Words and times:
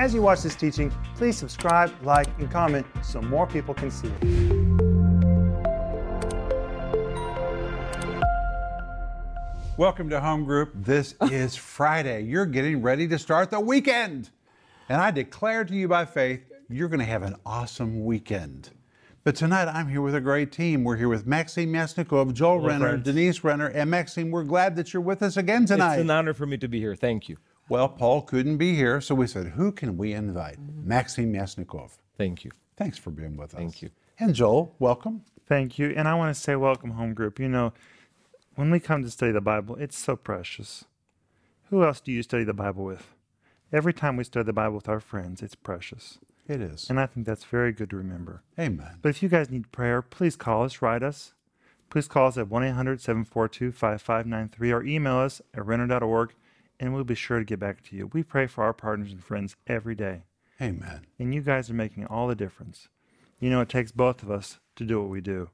As 0.00 0.14
you 0.14 0.22
watch 0.22 0.40
this 0.40 0.54
teaching, 0.56 0.90
please 1.14 1.36
subscribe, 1.36 1.92
like, 2.02 2.26
and 2.38 2.50
comment 2.50 2.86
so 3.02 3.20
more 3.20 3.46
people 3.46 3.74
can 3.74 3.90
see 3.90 4.08
it. 4.08 4.24
Welcome 9.76 10.08
to 10.08 10.18
Home 10.18 10.46
Group. 10.46 10.72
This 10.74 11.16
is 11.30 11.54
Friday. 11.54 12.22
You're 12.22 12.46
getting 12.46 12.80
ready 12.80 13.06
to 13.08 13.18
start 13.18 13.50
the 13.50 13.60
weekend. 13.60 14.30
And 14.88 15.02
I 15.02 15.10
declare 15.10 15.66
to 15.66 15.74
you 15.74 15.86
by 15.86 16.06
faith, 16.06 16.50
you're 16.70 16.88
going 16.88 17.00
to 17.00 17.04
have 17.04 17.22
an 17.22 17.36
awesome 17.44 18.02
weekend. 18.02 18.70
But 19.22 19.36
tonight 19.36 19.68
I'm 19.68 19.86
here 19.86 20.00
with 20.00 20.14
a 20.14 20.20
great 20.22 20.50
team. 20.50 20.82
We're 20.82 20.96
here 20.96 21.10
with 21.10 21.26
Maxime 21.26 21.74
Yasnikov, 21.74 22.32
Joel 22.32 22.60
Hello, 22.60 22.68
Renner, 22.68 22.88
friends. 22.88 23.04
Denise 23.04 23.44
Renner, 23.44 23.66
and 23.66 23.90
Maxime. 23.90 24.30
We're 24.30 24.44
glad 24.44 24.76
that 24.76 24.94
you're 24.94 25.02
with 25.02 25.22
us 25.22 25.36
again 25.36 25.66
tonight. 25.66 25.96
It's 25.96 26.00
an 26.04 26.10
honor 26.10 26.32
for 26.32 26.46
me 26.46 26.56
to 26.56 26.68
be 26.68 26.80
here. 26.80 26.96
Thank 26.96 27.28
you. 27.28 27.36
Well, 27.70 27.88
Paul 27.88 28.22
couldn't 28.22 28.56
be 28.56 28.74
here, 28.74 29.00
so 29.00 29.14
we 29.14 29.28
said, 29.28 29.46
who 29.46 29.70
can 29.70 29.96
we 29.96 30.12
invite? 30.12 30.58
Mm-hmm. 30.58 30.88
Maxim 30.88 31.32
Yasnikov. 31.32 31.98
Thank 32.18 32.44
you. 32.44 32.50
Thanks 32.76 32.98
for 32.98 33.12
being 33.12 33.36
with 33.36 33.54
us. 33.54 33.58
Thank 33.60 33.80
you. 33.80 33.90
And 34.18 34.34
Joel, 34.34 34.74
welcome. 34.80 35.22
Thank 35.46 35.78
you. 35.78 35.94
And 35.96 36.08
I 36.08 36.14
want 36.14 36.34
to 36.34 36.40
say, 36.40 36.56
welcome 36.56 36.90
home 36.90 37.14
group. 37.14 37.38
You 37.38 37.48
know, 37.48 37.72
when 38.56 38.72
we 38.72 38.80
come 38.80 39.04
to 39.04 39.10
study 39.10 39.30
the 39.30 39.40
Bible, 39.40 39.76
it's 39.76 39.96
so 39.96 40.16
precious. 40.16 40.84
Who 41.68 41.84
else 41.84 42.00
do 42.00 42.10
you 42.10 42.24
study 42.24 42.42
the 42.42 42.52
Bible 42.52 42.84
with? 42.84 43.14
Every 43.72 43.94
time 43.94 44.16
we 44.16 44.24
study 44.24 44.46
the 44.46 44.52
Bible 44.52 44.74
with 44.74 44.88
our 44.88 44.98
friends, 44.98 45.40
it's 45.40 45.54
precious. 45.54 46.18
It 46.48 46.60
is. 46.60 46.90
And 46.90 46.98
I 46.98 47.06
think 47.06 47.24
that's 47.24 47.44
very 47.44 47.70
good 47.70 47.90
to 47.90 47.96
remember. 47.96 48.42
Amen. 48.58 48.98
But 49.00 49.10
if 49.10 49.22
you 49.22 49.28
guys 49.28 49.48
need 49.48 49.70
prayer, 49.70 50.02
please 50.02 50.34
call 50.34 50.64
us, 50.64 50.82
write 50.82 51.04
us. 51.04 51.34
Please 51.88 52.08
call 52.08 52.26
us 52.26 52.36
at 52.36 52.48
1 52.48 52.64
800 52.64 53.00
742 53.00 53.70
5593 53.70 54.72
or 54.72 54.82
email 54.82 55.18
us 55.18 55.40
at 55.54 55.64
renner.org 55.64 56.34
and 56.80 56.94
we'll 56.94 57.04
be 57.04 57.14
sure 57.14 57.38
to 57.38 57.44
get 57.44 57.60
back 57.60 57.82
to 57.84 57.96
you. 57.96 58.06
We 58.08 58.22
pray 58.22 58.46
for 58.46 58.64
our 58.64 58.72
partners 58.72 59.12
and 59.12 59.22
friends 59.22 59.54
every 59.66 59.94
day. 59.94 60.22
Amen. 60.60 61.06
And 61.18 61.34
you 61.34 61.42
guys 61.42 61.70
are 61.70 61.74
making 61.74 62.06
all 62.06 62.26
the 62.26 62.34
difference. 62.34 62.88
You 63.38 63.50
know, 63.50 63.60
it 63.60 63.68
takes 63.68 63.92
both 63.92 64.22
of 64.22 64.30
us 64.30 64.58
to 64.76 64.84
do 64.84 65.00
what 65.00 65.10
we 65.10 65.20
do. 65.20 65.50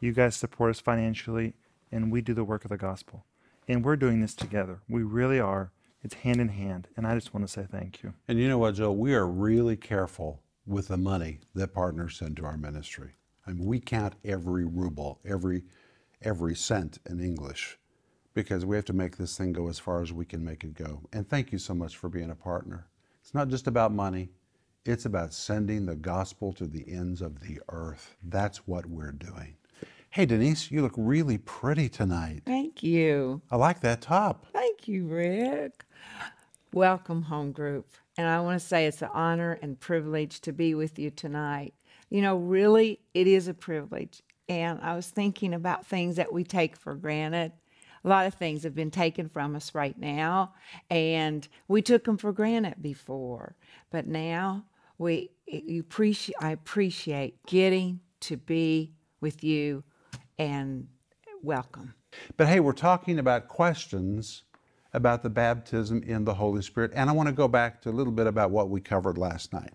You 0.00 0.12
guys 0.12 0.36
support 0.36 0.70
us 0.70 0.80
financially, 0.80 1.54
and 1.92 2.10
we 2.10 2.20
do 2.22 2.34
the 2.34 2.44
work 2.44 2.64
of 2.64 2.70
the 2.70 2.76
gospel. 2.76 3.24
And 3.68 3.84
we're 3.84 3.96
doing 3.96 4.20
this 4.20 4.34
together. 4.34 4.80
We 4.88 5.02
really 5.02 5.38
are. 5.38 5.70
It's 6.02 6.14
hand 6.14 6.40
in 6.40 6.48
hand. 6.48 6.88
And 6.96 7.06
I 7.06 7.14
just 7.14 7.32
want 7.32 7.46
to 7.46 7.52
say 7.52 7.66
thank 7.70 8.02
you. 8.02 8.14
And 8.28 8.38
you 8.38 8.48
know 8.48 8.58
what, 8.58 8.74
Joe? 8.74 8.92
We 8.92 9.14
are 9.14 9.26
really 9.26 9.76
careful 9.76 10.42
with 10.66 10.88
the 10.88 10.98
money 10.98 11.40
that 11.54 11.72
partners 11.72 12.16
send 12.16 12.36
to 12.38 12.44
our 12.44 12.58
ministry. 12.58 13.12
I 13.46 13.52
mean, 13.52 13.64
we 13.66 13.80
count 13.80 14.14
every 14.24 14.64
ruble, 14.64 15.20
every 15.24 15.64
every 16.22 16.54
cent 16.54 16.98
in 17.08 17.20
English, 17.20 17.78
because 18.34 18.66
we 18.66 18.76
have 18.76 18.84
to 18.86 18.92
make 18.92 19.16
this 19.16 19.38
thing 19.38 19.52
go 19.52 19.68
as 19.68 19.78
far 19.78 20.02
as 20.02 20.12
we 20.12 20.24
can 20.24 20.44
make 20.44 20.64
it 20.64 20.74
go. 20.74 21.00
And 21.12 21.28
thank 21.28 21.52
you 21.52 21.58
so 21.58 21.74
much 21.74 21.96
for 21.96 22.08
being 22.08 22.30
a 22.30 22.34
partner. 22.34 22.86
It's 23.22 23.34
not 23.34 23.48
just 23.48 23.66
about 23.66 23.92
money; 23.92 24.28
it's 24.84 25.06
about 25.06 25.32
sending 25.32 25.86
the 25.86 25.96
gospel 25.96 26.52
to 26.54 26.66
the 26.66 26.84
ends 26.88 27.22
of 27.22 27.40
the 27.40 27.60
earth. 27.70 28.16
That's 28.22 28.66
what 28.66 28.86
we're 28.86 29.12
doing. 29.12 29.56
Hey, 30.10 30.26
Denise, 30.26 30.70
you 30.70 30.82
look 30.82 30.94
really 30.96 31.38
pretty 31.38 31.88
tonight. 31.88 32.42
Thank 32.46 32.82
you. 32.82 33.42
I 33.50 33.56
like 33.56 33.80
that 33.80 34.00
top. 34.00 34.46
Thank 34.52 34.86
you, 34.86 35.06
Rick. 35.06 35.84
Welcome, 36.72 37.22
home 37.22 37.50
group. 37.50 37.88
And 38.16 38.28
I 38.28 38.40
want 38.40 38.60
to 38.60 38.64
say 38.64 38.86
it's 38.86 39.02
an 39.02 39.08
honor 39.12 39.58
and 39.60 39.78
privilege 39.78 40.40
to 40.42 40.52
be 40.52 40.74
with 40.74 41.00
you 41.00 41.10
tonight. 41.10 41.74
You 42.10 42.22
know, 42.22 42.36
really, 42.36 43.00
it 43.12 43.26
is 43.26 43.48
a 43.48 43.54
privilege. 43.54 44.22
And 44.48 44.78
I 44.82 44.94
was 44.94 45.08
thinking 45.08 45.52
about 45.52 45.86
things 45.86 46.14
that 46.16 46.32
we 46.32 46.44
take 46.44 46.76
for 46.76 46.94
granted. 46.94 47.52
A 48.04 48.08
lot 48.08 48.26
of 48.26 48.34
things 48.34 48.64
have 48.64 48.74
been 48.74 48.90
taken 48.90 49.28
from 49.28 49.56
us 49.56 49.74
right 49.74 49.98
now, 49.98 50.54
and 50.90 51.48
we 51.68 51.80
took 51.80 52.04
them 52.04 52.18
for 52.18 52.32
granted 52.32 52.82
before. 52.82 53.56
But 53.90 54.06
now 54.06 54.64
we 54.98 55.30
appreciate 55.78 56.36
I 56.40 56.50
appreciate 56.50 57.44
getting 57.46 58.00
to 58.20 58.36
be 58.36 58.92
with 59.20 59.42
you 59.42 59.84
and 60.38 60.86
welcome. 61.42 61.94
But 62.36 62.48
hey, 62.48 62.60
we're 62.60 62.72
talking 62.72 63.18
about 63.18 63.48
questions 63.48 64.44
about 64.92 65.22
the 65.22 65.30
baptism 65.30 66.02
in 66.04 66.24
the 66.24 66.34
Holy 66.34 66.62
Spirit. 66.62 66.92
And 66.94 67.10
I 67.10 67.12
want 67.12 67.28
to 67.28 67.34
go 67.34 67.48
back 67.48 67.82
to 67.82 67.90
a 67.90 67.92
little 67.92 68.12
bit 68.12 68.26
about 68.26 68.50
what 68.50 68.70
we 68.70 68.80
covered 68.80 69.18
last 69.18 69.52
night. 69.52 69.72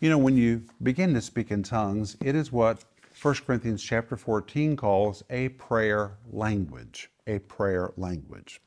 You 0.00 0.08
know, 0.10 0.18
when 0.18 0.36
you 0.36 0.62
begin 0.82 1.14
to 1.14 1.20
speak 1.20 1.50
in 1.50 1.62
tongues, 1.62 2.16
it 2.22 2.36
is 2.36 2.52
what 2.52 2.84
1 3.20 3.34
Corinthians 3.46 3.82
chapter 3.82 4.16
14 4.16 4.76
calls 4.76 5.24
a 5.30 5.48
prayer 5.50 6.18
language. 6.30 7.10
A 7.26 7.38
prayer 7.40 7.92
language. 7.96 8.60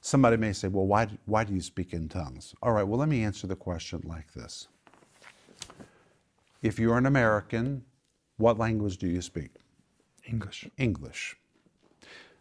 Somebody 0.00 0.36
may 0.36 0.52
say, 0.52 0.68
well, 0.68 0.86
why, 0.86 1.08
why 1.26 1.44
do 1.44 1.54
you 1.54 1.60
speak 1.60 1.92
in 1.92 2.08
tongues? 2.08 2.54
All 2.62 2.72
right, 2.72 2.82
well, 2.82 2.98
let 2.98 3.08
me 3.08 3.22
answer 3.22 3.46
the 3.46 3.56
question 3.56 4.02
like 4.04 4.32
this. 4.32 4.68
If 6.60 6.78
you're 6.78 6.98
an 6.98 7.06
American, 7.06 7.84
what 8.36 8.58
language 8.58 8.98
do 8.98 9.06
you 9.06 9.20
speak? 9.20 9.50
English. 10.24 10.68
English. 10.78 11.36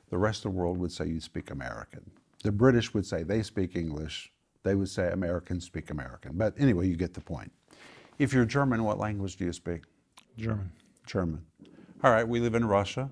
The 0.09 0.17
rest 0.17 0.45
of 0.45 0.51
the 0.51 0.57
world 0.57 0.77
would 0.77 0.91
say 0.91 1.07
you 1.07 1.19
speak 1.19 1.51
American. 1.51 2.11
The 2.43 2.51
British 2.51 2.93
would 2.93 3.05
say 3.05 3.23
they 3.23 3.43
speak 3.43 3.75
English. 3.75 4.31
They 4.63 4.75
would 4.75 4.89
say 4.89 5.11
Americans 5.11 5.65
speak 5.65 5.89
American. 5.89 6.33
But 6.35 6.53
anyway, 6.59 6.87
you 6.87 6.95
get 6.95 7.13
the 7.13 7.21
point. 7.21 7.51
If 8.19 8.33
you're 8.33 8.45
German, 8.45 8.83
what 8.83 8.99
language 8.99 9.37
do 9.37 9.45
you 9.45 9.53
speak? 9.53 9.81
German. 10.37 10.71
German. 11.05 11.43
All 12.03 12.11
right, 12.11 12.27
we 12.27 12.39
live 12.39 12.55
in 12.55 12.65
Russia. 12.65 13.09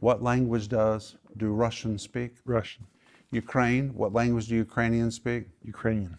What 0.00 0.22
language 0.22 0.68
does 0.68 1.16
do 1.36 1.52
Russians 1.52 2.02
speak? 2.02 2.34
Russian. 2.44 2.86
Ukraine, 3.30 3.94
what 3.94 4.12
language 4.12 4.48
do 4.48 4.54
Ukrainians 4.54 5.16
speak? 5.16 5.46
Ukrainian. 5.64 6.18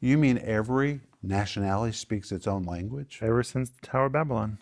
You 0.00 0.18
mean 0.18 0.38
every 0.38 1.00
nationality 1.22 1.92
speaks 1.92 2.32
its 2.32 2.46
own 2.46 2.64
language? 2.64 3.20
Ever 3.22 3.42
since 3.42 3.70
the 3.70 3.86
Tower 3.86 4.06
of 4.06 4.12
Babylon. 4.12 4.58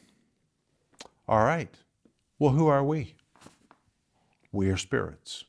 All 1.29 1.45
right. 1.45 1.75
Well, 2.39 2.53
who 2.53 2.67
are 2.67 2.85
we? 2.85 3.15
We 4.53 4.69
are 4.71 4.77
spirits. 4.77 5.45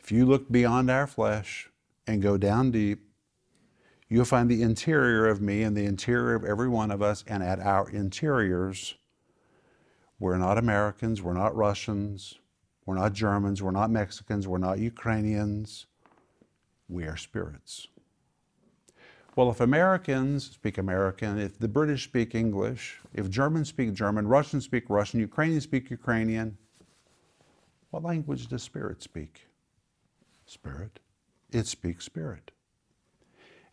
If 0.00 0.12
you 0.12 0.26
look 0.26 0.50
beyond 0.50 0.90
our 0.90 1.06
flesh 1.06 1.70
and 2.06 2.22
go 2.22 2.36
down 2.36 2.70
deep, 2.70 3.08
you'll 4.08 4.24
find 4.24 4.50
the 4.50 4.62
interior 4.62 5.26
of 5.26 5.40
me 5.40 5.62
and 5.62 5.76
the 5.76 5.86
interior 5.86 6.34
of 6.34 6.44
every 6.44 6.68
one 6.68 6.90
of 6.90 7.02
us, 7.02 7.24
and 7.26 7.42
at 7.42 7.58
our 7.58 7.88
interiors, 7.90 8.94
we're 10.18 10.36
not 10.36 10.58
Americans, 10.58 11.22
we're 11.22 11.32
not 11.32 11.56
Russians, 11.56 12.38
we're 12.86 12.96
not 12.96 13.12
Germans, 13.12 13.62
we're 13.62 13.70
not 13.70 13.90
Mexicans, 13.90 14.46
we're 14.46 14.58
not 14.58 14.78
Ukrainians. 14.78 15.86
We 16.88 17.04
are 17.04 17.16
spirits. 17.16 17.88
Well, 19.36 19.50
if 19.50 19.60
Americans 19.60 20.50
speak 20.50 20.78
American, 20.78 21.38
if 21.38 21.58
the 21.58 21.66
British 21.66 22.04
speak 22.04 22.34
English, 22.34 23.00
if 23.14 23.28
Germans 23.30 23.68
speak 23.68 23.92
German, 23.94 24.28
Russians 24.28 24.64
speak 24.64 24.84
Russian, 24.88 25.18
Ukrainians 25.18 25.64
speak 25.64 25.90
Ukrainian, 25.90 26.56
what 27.90 28.04
language 28.04 28.46
does 28.46 28.62
spirit 28.62 29.02
speak? 29.02 29.46
Spirit. 30.46 31.00
It 31.50 31.66
speaks 31.66 32.04
spirit. 32.04 32.50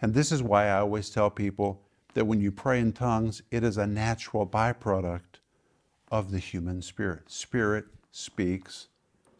And 0.02 0.14
this 0.14 0.32
is 0.32 0.42
why 0.42 0.68
I 0.68 0.80
always 0.80 1.10
tell 1.10 1.30
people 1.30 1.82
that 2.14 2.26
when 2.26 2.42
you 2.42 2.52
pray 2.52 2.80
in 2.80 2.94
tongues, 2.94 3.44
it 3.52 3.64
is 3.64 3.78
a 3.78 3.86
natural 3.86 4.48
byproduct 4.48 5.40
of 6.12 6.32
the 6.32 6.40
human 6.40 6.82
spirit. 6.82 7.30
Spirit 7.30 7.86
speaks 8.12 8.88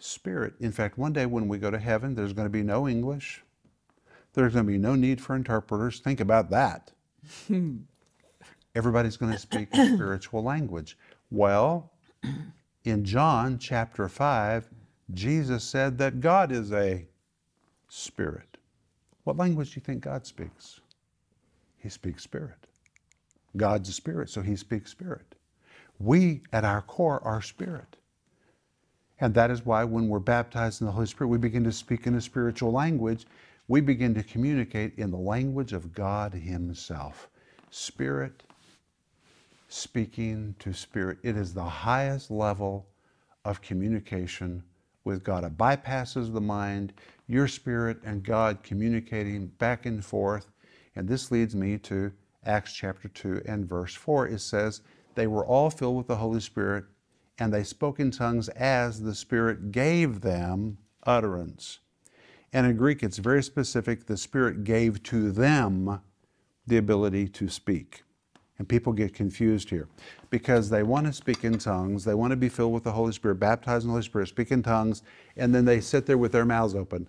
spirit. 0.04 0.54
In 0.60 0.72
fact, 0.72 0.98
one 0.98 1.14
day 1.14 1.26
when 1.26 1.48
we 1.48 1.58
go 1.58 1.72
to 1.72 1.80
heaven, 1.80 2.16
there's 2.16 2.34
going 2.34 2.46
to 2.46 2.52
be 2.52 2.64
no 2.64 2.88
English. 2.88 3.44
There's 4.34 4.54
going 4.54 4.66
to 4.66 4.72
be 4.72 4.78
no 4.78 4.96
need 4.96 5.22
for 5.22 5.36
interpreters. 5.36 6.00
Think 6.00 6.20
about 6.20 6.50
that. 6.52 6.92
Everybody's 8.76 9.18
going 9.18 9.34
to 9.34 9.40
speak 9.40 9.74
a 9.74 9.94
spiritual 9.94 10.44
language. 10.44 10.98
Well, 11.30 11.92
in 12.86 13.04
John 13.04 13.58
chapter 13.58 14.08
5, 14.08 14.70
Jesus 15.14 15.64
said 15.64 15.98
that 15.98 16.22
God 16.22 16.52
is 16.52 16.72
a 16.72 17.06
spirit. 17.90 18.58
What 19.26 19.38
language 19.38 19.74
do 19.74 19.80
you 19.80 19.84
think 19.84 20.04
God 20.04 20.26
speaks? 20.26 20.80
He 21.78 21.90
speaks 21.90 22.24
spirit. 22.24 22.68
God's 23.58 23.90
a 23.90 23.94
spirit, 23.94 24.30
so 24.30 24.42
he 24.42 24.56
speaks 24.56 24.92
spirit. 24.92 25.36
We, 26.00 26.42
at 26.54 26.64
our 26.64 26.82
core, 26.82 27.22
are 27.24 27.42
spirit. 27.42 27.98
And 29.22 29.34
that 29.36 29.52
is 29.52 29.66
why 29.66 29.84
when 29.84 30.10
we're 30.10 30.20
baptized 30.20 30.82
in 30.82 30.88
the 30.88 30.94
Holy 30.94 31.06
Spirit, 31.06 31.30
we 31.30 31.38
begin 31.38 31.64
to 31.64 31.72
speak 31.72 32.08
in 32.08 32.16
a 32.16 32.22
spiritual 32.22 32.72
language. 32.72 33.26
We 33.68 33.80
begin 33.80 34.14
to 34.16 34.24
communicate 34.24 34.98
in 34.98 35.12
the 35.12 35.18
language 35.18 35.74
of 35.74 35.94
God 35.94 36.34
Himself. 36.34 37.30
Spirit 37.70 38.44
speaking 39.72 40.54
to 40.60 40.74
spirit. 40.74 41.18
It 41.24 41.38
is 41.38 41.54
the 41.54 41.64
highest 41.64 42.30
level 42.30 42.88
of 43.46 43.62
communication 43.62 44.64
with 45.06 45.24
God. 45.24 45.46
It 45.46 45.58
bypasses 45.58 46.34
the 46.34 46.42
mind, 46.42 46.94
your 47.28 47.48
spirit 47.48 47.98
and 48.04 48.22
God 48.22 48.64
communicating 48.64 49.48
back 49.48 49.86
and 49.86 50.04
forth. 50.04 50.48
And 50.96 51.08
this 51.08 51.32
leads 51.32 51.56
me 51.56 51.78
to 51.80 52.12
Acts 52.46 52.74
chapter 52.74 53.08
2 53.08 53.44
and 53.46 53.66
verse 53.66 53.96
4. 53.96 54.28
It 54.28 54.42
says, 54.42 54.82
They 55.16 55.28
were 55.28 55.46
all 55.46 55.70
filled 55.70 55.96
with 55.96 56.08
the 56.08 56.18
Holy 56.18 56.42
Spirit, 56.42 56.84
and 57.38 57.54
they 57.54 57.64
spoke 57.64 58.00
in 58.00 58.12
tongues 58.12 58.50
as 58.50 59.02
the 59.02 59.16
Spirit 59.16 59.72
gave 59.72 60.22
them 60.22 60.78
utterance. 61.04 61.80
And 62.54 62.68
in 62.68 62.76
Greek, 62.78 63.02
it's 63.02 63.18
very 63.18 63.44
specific. 63.44 64.06
The 64.06 64.18
Spirit 64.18 64.64
gave 64.64 65.02
to 65.04 65.32
them 65.32 66.02
the 66.68 66.78
ability 66.78 67.28
to 67.30 67.50
speak. 67.50 68.04
And 68.58 68.70
people 68.70 68.94
get 68.94 69.16
confused 69.16 69.70
here 69.72 69.88
because 70.30 70.70
they 70.70 70.84
want 70.84 71.08
to 71.08 71.14
speak 71.14 71.44
in 71.44 71.58
tongues, 71.58 72.04
they 72.04 72.14
want 72.14 72.32
to 72.32 72.38
be 72.38 72.50
filled 72.50 72.74
with 72.74 72.84
the 72.84 72.92
Holy 72.92 73.12
Spirit, 73.12 73.36
baptized 73.40 73.86
in 73.86 73.88
the 73.88 73.94
Holy 73.94 74.04
Spirit, 74.04 74.28
speak 74.28 74.52
in 74.52 74.62
tongues, 74.62 75.02
and 75.36 75.56
then 75.56 75.66
they 75.66 75.82
sit 75.82 76.06
there 76.06 76.18
with 76.18 76.32
their 76.32 76.46
mouths 76.46 76.76
open, 76.76 77.08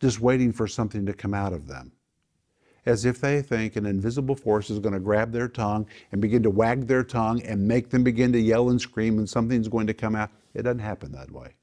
just 0.00 0.20
waiting 0.20 0.52
for 0.52 0.68
something 0.68 1.04
to 1.06 1.12
come 1.12 1.34
out 1.34 1.52
of 1.52 1.66
them. 1.66 1.90
As 2.84 3.04
if 3.04 3.20
they 3.20 3.42
think 3.42 3.76
an 3.76 3.86
invisible 3.86 4.34
force 4.34 4.68
is 4.68 4.80
going 4.80 4.94
to 4.94 5.00
grab 5.00 5.30
their 5.30 5.48
tongue 5.48 5.86
and 6.10 6.20
begin 6.20 6.42
to 6.42 6.50
wag 6.50 6.86
their 6.86 7.04
tongue 7.04 7.40
and 7.42 7.66
make 7.66 7.90
them 7.90 8.02
begin 8.02 8.32
to 8.32 8.40
yell 8.40 8.70
and 8.70 8.80
scream 8.80 9.18
and 9.18 9.28
something's 9.28 9.68
going 9.68 9.86
to 9.86 9.94
come 9.94 10.16
out. 10.16 10.30
It 10.54 10.62
doesn't 10.62 10.80
happen 10.80 11.12
that 11.12 11.30
way. 11.30 11.54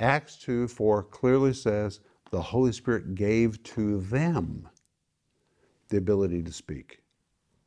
Acts 0.00 0.36
2 0.36 0.68
4 0.68 1.04
clearly 1.04 1.52
says 1.52 2.00
the 2.30 2.40
Holy 2.40 2.72
Spirit 2.72 3.14
gave 3.14 3.62
to 3.62 4.00
them 4.02 4.68
the 5.88 5.96
ability 5.96 6.42
to 6.42 6.52
speak. 6.52 7.00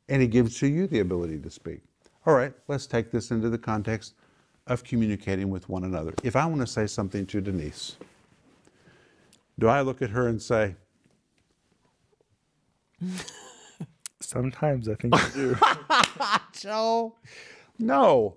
And 0.08 0.22
He 0.22 0.28
gives 0.28 0.58
to 0.58 0.66
you 0.66 0.86
the 0.86 1.00
ability 1.00 1.38
to 1.40 1.50
speak. 1.50 1.80
All 2.26 2.34
right, 2.34 2.52
let's 2.68 2.86
take 2.86 3.10
this 3.10 3.30
into 3.30 3.50
the 3.50 3.58
context 3.58 4.14
of 4.66 4.84
communicating 4.84 5.50
with 5.50 5.68
one 5.68 5.84
another. 5.84 6.14
If 6.22 6.36
I 6.36 6.46
want 6.46 6.60
to 6.60 6.66
say 6.66 6.86
something 6.86 7.26
to 7.26 7.40
Denise, 7.40 7.96
do 9.58 9.68
I 9.68 9.80
look 9.80 10.02
at 10.02 10.10
her 10.10 10.28
and 10.28 10.40
say, 10.40 10.76
Sometimes 14.20 14.88
I 14.88 14.94
think 14.94 15.14
you 15.14 15.32
do. 15.34 15.56
Joe? 16.52 17.16
No, 17.78 18.36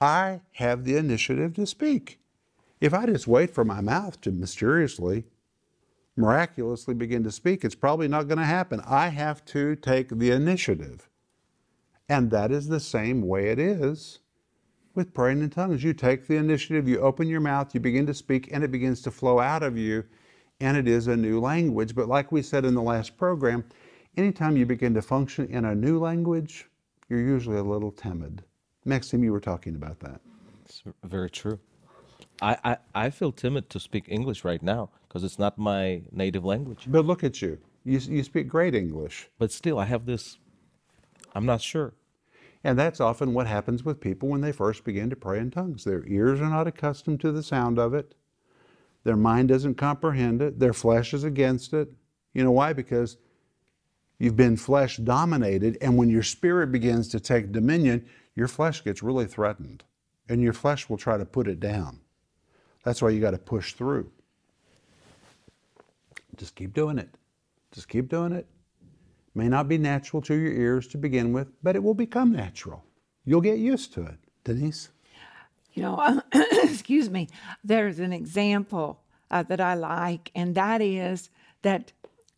I 0.00 0.40
have 0.52 0.84
the 0.84 0.96
initiative 0.96 1.54
to 1.54 1.66
speak. 1.66 2.20
If 2.80 2.94
I 2.94 3.06
just 3.06 3.26
wait 3.26 3.50
for 3.50 3.64
my 3.64 3.80
mouth 3.80 4.20
to 4.22 4.30
mysteriously, 4.32 5.24
miraculously 6.16 6.94
begin 6.94 7.24
to 7.24 7.30
speak, 7.32 7.64
it's 7.64 7.74
probably 7.74 8.08
not 8.08 8.28
going 8.28 8.38
to 8.38 8.44
happen. 8.44 8.80
I 8.86 9.08
have 9.08 9.44
to 9.46 9.76
take 9.76 10.10
the 10.10 10.30
initiative. 10.30 11.08
And 12.08 12.30
that 12.30 12.52
is 12.52 12.68
the 12.68 12.80
same 12.80 13.22
way 13.22 13.48
it 13.48 13.58
is 13.58 14.20
with 14.94 15.14
praying 15.14 15.42
in 15.42 15.50
tongues. 15.50 15.82
You 15.82 15.94
take 15.94 16.26
the 16.26 16.36
initiative, 16.36 16.88
you 16.88 17.00
open 17.00 17.28
your 17.28 17.40
mouth, 17.40 17.74
you 17.74 17.80
begin 17.80 18.06
to 18.06 18.14
speak, 18.14 18.50
and 18.52 18.62
it 18.62 18.70
begins 18.70 19.02
to 19.02 19.10
flow 19.10 19.40
out 19.40 19.62
of 19.62 19.78
you, 19.78 20.04
and 20.60 20.76
it 20.76 20.86
is 20.86 21.06
a 21.06 21.16
new 21.16 21.40
language. 21.40 21.94
But 21.94 22.08
like 22.08 22.30
we 22.30 22.42
said 22.42 22.64
in 22.64 22.74
the 22.74 22.82
last 22.82 23.16
program, 23.16 23.64
anytime 24.16 24.56
you 24.56 24.66
begin 24.66 24.94
to 24.94 25.02
function 25.02 25.46
in 25.48 25.64
a 25.64 25.74
new 25.74 25.98
language, 25.98 26.68
you're 27.08 27.20
usually 27.20 27.58
a 27.58 27.62
little 27.62 27.90
timid. 27.90 28.42
Maxim, 28.84 29.24
you 29.24 29.32
were 29.32 29.40
talking 29.40 29.74
about 29.74 30.00
that. 30.00 30.20
It's 30.64 30.82
very 31.04 31.30
true. 31.30 31.58
I, 32.42 32.56
I, 32.64 32.76
I 32.94 33.10
feel 33.10 33.32
timid 33.32 33.70
to 33.70 33.80
speak 33.80 34.04
English 34.08 34.44
right 34.44 34.62
now 34.62 34.90
because 35.08 35.24
it's 35.24 35.38
not 35.38 35.56
my 35.56 36.02
native 36.10 36.44
language. 36.44 36.84
But 36.86 37.04
look 37.04 37.22
at 37.22 37.40
you. 37.40 37.58
You, 37.84 37.98
you 37.98 38.22
speak 38.22 38.48
great 38.48 38.74
English. 38.74 39.28
But 39.38 39.52
still, 39.52 39.78
I 39.78 39.84
have 39.84 40.06
this, 40.06 40.38
I'm 41.34 41.46
not 41.46 41.60
sure. 41.60 41.94
And 42.64 42.78
that's 42.78 43.00
often 43.00 43.34
what 43.34 43.46
happens 43.46 43.84
with 43.84 44.00
people 44.00 44.30
when 44.30 44.40
they 44.40 44.52
first 44.52 44.84
begin 44.84 45.10
to 45.10 45.16
pray 45.16 45.38
in 45.38 45.50
tongues. 45.50 45.84
Their 45.84 46.04
ears 46.06 46.40
are 46.40 46.48
not 46.48 46.66
accustomed 46.66 47.20
to 47.20 47.30
the 47.30 47.42
sound 47.42 47.78
of 47.78 47.92
it, 47.94 48.14
their 49.04 49.16
mind 49.16 49.48
doesn't 49.48 49.74
comprehend 49.74 50.40
it, 50.40 50.58
their 50.58 50.72
flesh 50.72 51.12
is 51.12 51.24
against 51.24 51.74
it. 51.74 51.92
You 52.32 52.42
know 52.42 52.50
why? 52.50 52.72
Because 52.72 53.18
you've 54.24 54.36
been 54.36 54.56
flesh 54.56 54.96
dominated, 54.96 55.76
and 55.80 55.96
when 55.96 56.08
your 56.08 56.22
spirit 56.22 56.72
begins 56.72 57.08
to 57.08 57.20
take 57.20 57.52
dominion, 57.52 58.04
your 58.34 58.48
flesh 58.48 58.82
gets 58.82 59.02
really 59.02 59.26
threatened, 59.26 59.84
and 60.28 60.42
your 60.42 60.54
flesh 60.54 60.88
will 60.88 60.96
try 60.96 61.18
to 61.18 61.24
put 61.26 61.46
it 61.46 61.60
down. 61.60 62.00
That's 62.84 63.02
why 63.02 63.10
you 63.10 63.20
got 63.20 63.32
to 63.32 63.38
push 63.38 63.74
through. 63.74 64.10
Just 66.36 66.54
keep 66.54 66.72
doing 66.74 66.98
it. 66.98 67.10
Just 67.70 67.88
keep 67.88 68.08
doing 68.08 68.32
it. 68.32 68.46
May 69.34 69.48
not 69.48 69.68
be 69.68 69.78
natural 69.78 70.22
to 70.22 70.34
your 70.34 70.52
ears 70.52 70.86
to 70.88 70.98
begin 70.98 71.32
with, 71.32 71.48
but 71.62 71.76
it 71.76 71.82
will 71.82 71.94
become 71.94 72.32
natural. 72.32 72.84
You'll 73.24 73.40
get 73.40 73.58
used 73.58 73.92
to 73.94 74.02
it. 74.02 74.18
Denise? 74.44 74.90
You 75.72 75.82
know, 75.82 76.22
excuse 76.62 77.10
me, 77.10 77.28
there's 77.62 77.98
an 77.98 78.12
example 78.12 79.00
uh, 79.30 79.42
that 79.44 79.60
I 79.60 79.74
like, 79.74 80.30
and 80.34 80.54
that 80.54 80.80
is 80.80 81.30
that, 81.62 81.92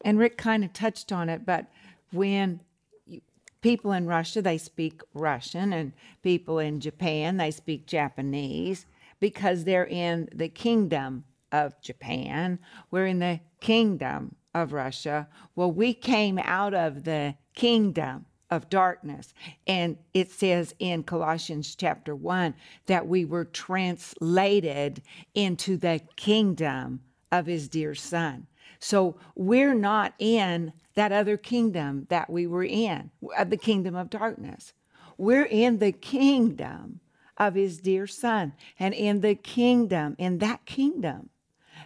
and 0.04 0.18
Rick 0.18 0.36
kind 0.36 0.64
of 0.64 0.72
touched 0.72 1.12
on 1.12 1.28
it, 1.28 1.44
but 1.46 1.66
when 2.12 2.60
you, 3.06 3.20
people 3.60 3.92
in 3.92 4.06
Russia, 4.06 4.42
they 4.42 4.58
speak 4.58 5.02
Russian, 5.14 5.72
and 5.72 5.92
people 6.22 6.58
in 6.58 6.80
Japan, 6.80 7.36
they 7.36 7.50
speak 7.50 7.86
Japanese 7.86 8.86
because 9.20 9.64
they're 9.64 9.86
in 9.86 10.28
the 10.34 10.48
kingdom 10.48 11.24
of 11.52 11.80
Japan. 11.80 12.58
We're 12.90 13.06
in 13.06 13.18
the 13.18 13.40
kingdom 13.60 14.36
of 14.54 14.72
Russia. 14.72 15.28
Well, 15.54 15.72
we 15.72 15.94
came 15.94 16.38
out 16.38 16.74
of 16.74 17.04
the 17.04 17.34
kingdom 17.54 18.26
of 18.50 18.68
darkness. 18.70 19.34
And 19.66 19.96
it 20.14 20.30
says 20.30 20.74
in 20.78 21.02
Colossians 21.02 21.74
chapter 21.74 22.14
1 22.14 22.54
that 22.86 23.06
we 23.06 23.24
were 23.24 23.44
translated 23.44 25.02
into 25.34 25.76
the 25.76 26.00
kingdom 26.16 27.00
of 27.32 27.46
his 27.46 27.68
dear 27.68 27.94
son. 27.94 28.46
So 28.78 29.16
we're 29.34 29.74
not 29.74 30.14
in 30.18 30.72
that 30.94 31.12
other 31.12 31.36
kingdom 31.36 32.06
that 32.08 32.30
we 32.30 32.46
were 32.46 32.64
in, 32.64 33.10
uh, 33.36 33.44
the 33.44 33.56
kingdom 33.56 33.94
of 33.94 34.10
darkness. 34.10 34.72
We're 35.18 35.44
in 35.44 35.78
the 35.78 35.92
kingdom 35.92 37.00
of 37.36 37.54
his 37.54 37.78
dear 37.78 38.06
son. 38.06 38.54
And 38.78 38.94
in 38.94 39.20
the 39.20 39.34
kingdom, 39.34 40.16
in 40.18 40.38
that 40.38 40.64
kingdom, 40.64 41.30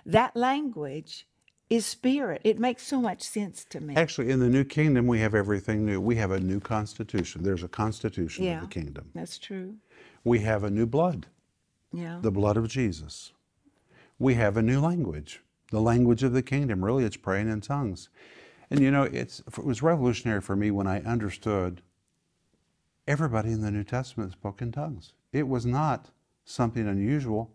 that 0.07 0.37
language 0.37 1.27
is 1.69 1.87
spirit. 1.87 2.41
It 2.45 2.59
makes 2.59 2.83
so 2.87 3.01
much 3.01 3.23
sense 3.23 3.65
to 3.67 3.81
me. 3.81 3.95
Actually, 3.95 4.31
in 4.31 4.41
the 4.41 4.49
new 4.49 4.65
kingdom, 4.65 5.07
we 5.07 5.21
have 5.21 5.35
everything 5.35 5.87
new. 5.87 6.01
We 6.01 6.17
have 6.17 6.33
a 6.33 6.41
new 6.41 6.59
constitution. 6.61 7.45
There's 7.45 7.63
a 7.63 7.69
constitution 7.69 8.45
yeah, 8.45 8.57
of 8.57 8.63
the 8.63 8.67
kingdom. 8.67 9.11
That's 9.15 9.39
true. 9.39 9.77
We 10.25 10.41
have 10.41 10.65
a 10.65 10.71
new 10.71 10.87
blood, 10.87 11.27
Yeah. 11.93 12.19
the 12.21 12.33
blood 12.33 12.57
of 12.57 12.69
Jesus. 12.69 13.33
We 14.19 14.35
have 14.35 14.57
a 14.57 14.63
new 14.63 14.81
language, 14.81 15.41
the 15.71 15.81
language 15.81 16.23
of 16.23 16.33
the 16.33 16.43
kingdom. 16.43 16.85
Really, 16.85 17.05
it's 17.05 17.17
praying 17.17 17.49
in 17.49 17.61
tongues. 17.61 18.09
And 18.71 18.81
you 18.81 18.91
know, 18.91 19.05
it's, 19.05 19.41
it 19.41 19.65
was 19.65 19.83
revolutionary 19.83 20.41
for 20.41 20.55
me 20.55 20.71
when 20.71 20.87
I 20.87 21.01
understood 21.03 21.83
everybody 23.07 23.51
in 23.51 23.63
the 23.63 23.71
New 23.71 23.85
Testament 23.85 24.33
spoke 24.33 24.63
in 24.63 24.71
tongues. 24.71 25.13
It 25.33 25.49
was 25.49 25.67
not 25.67 26.11
something 26.45 26.87
unusual. 26.87 27.51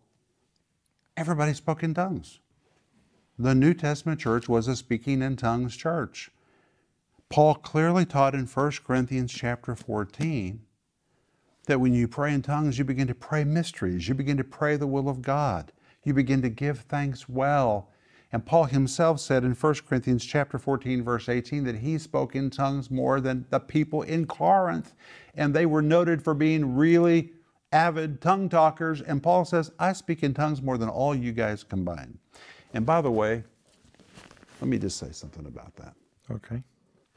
Everybody 1.16 1.54
spoke 1.54 1.84
in 1.84 1.94
tongues. 1.94 2.40
The 3.38 3.56
New 3.56 3.74
Testament 3.74 4.20
church 4.20 4.48
was 4.48 4.68
a 4.68 4.76
speaking 4.76 5.22
in 5.22 5.36
tongues 5.36 5.76
church. 5.76 6.32
Paul 7.30 7.56
clearly 7.56 8.06
taught 8.06 8.36
in 8.36 8.46
1 8.46 8.72
Corinthians 8.86 9.34
chapter 9.34 9.76
14 9.76 10.62
that 11.66 11.80
when 11.80 11.94
you 11.94 12.08
pray 12.08 12.34
in 12.34 12.42
tongues, 12.42 12.78
you 12.78 12.86
begin 12.86 13.08
to 13.08 13.16
pray 13.16 13.44
mysteries. 13.44 14.08
You 14.08 14.14
begin 14.14 14.38
to 14.38 14.44
pray 14.44 14.78
the 14.78 14.88
will 14.88 15.10
of 15.10 15.22
God. 15.22 15.72
You 16.04 16.14
begin 16.14 16.42
to 16.44 16.50
give 16.50 16.82
thanks 16.82 17.28
well. 17.28 17.90
And 18.36 18.46
Paul 18.46 18.66
himself 18.66 19.22
said 19.22 19.46
in 19.46 19.54
1 19.54 19.76
Corinthians 19.88 20.26
chapter 20.26 20.60
14 20.60 21.06
verse 21.06 21.30
18 21.30 21.64
that 21.64 21.78
he 21.78 21.98
spoke 21.98 22.36
in 22.36 22.50
tongues 22.50 22.92
more 22.92 23.22
than 23.22 23.46
the 23.50 23.62
people 23.62 24.02
in 24.02 24.28
Corinth 24.28 24.94
and 25.36 25.54
they 25.54 25.66
were 25.66 25.82
noted 25.82 26.22
for 26.22 26.34
being 26.34 26.76
really 26.76 27.32
avid 27.72 28.20
tongue 28.20 28.50
talkers 28.50 29.00
and 29.00 29.24
Paul 29.24 29.46
says 29.46 29.72
I 29.80 29.94
speak 29.94 30.22
in 30.22 30.34
tongues 30.34 30.62
more 30.62 30.78
than 30.78 30.90
all 30.90 31.16
you 31.16 31.32
guys 31.32 31.64
combined. 31.64 32.18
And 32.74 32.86
by 32.86 33.00
the 33.00 33.10
way, 33.10 33.42
let 34.60 34.68
me 34.68 34.80
just 34.80 34.98
say 34.98 35.14
something 35.14 35.46
about 35.46 35.74
that. 35.78 35.94
Okay. 36.30 36.62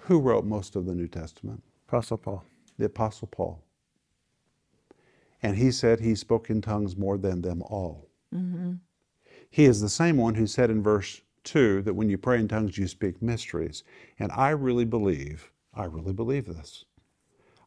Who 0.03 0.21
wrote 0.21 0.45
most 0.45 0.77
of 0.77 0.87
the 0.87 0.95
New 0.95 1.09
Testament? 1.09 1.65
Apostle 1.89 2.19
Paul. 2.19 2.45
The 2.79 2.85
Apostle 2.85 3.27
Paul. 3.27 3.61
And 5.43 5.57
he 5.57 5.73
said 5.73 5.99
he 5.99 6.15
spoke 6.15 6.49
in 6.49 6.63
tongues 6.63 6.97
more 6.97 7.19
than 7.19 7.43
them 7.43 7.61
all. 7.63 8.07
Mm-hmm. 8.33 8.75
He 9.51 9.65
is 9.65 9.81
the 9.81 9.89
same 9.89 10.17
one 10.17 10.35
who 10.35 10.47
said 10.47 10.71
in 10.71 10.83
verse 10.83 11.21
2 11.45 11.83
that 11.83 11.95
when 11.95 12.11
you 12.11 12.19
pray 12.19 12.39
in 12.39 12.49
tongues, 12.49 12.77
you 12.77 12.87
speak 12.87 13.23
mysteries. 13.23 13.85
And 14.19 14.31
I 14.33 14.51
really 14.51 14.85
believe, 14.85 15.51
I 15.75 15.85
really 15.85 16.13
believe 16.13 16.47
this. 16.47 16.85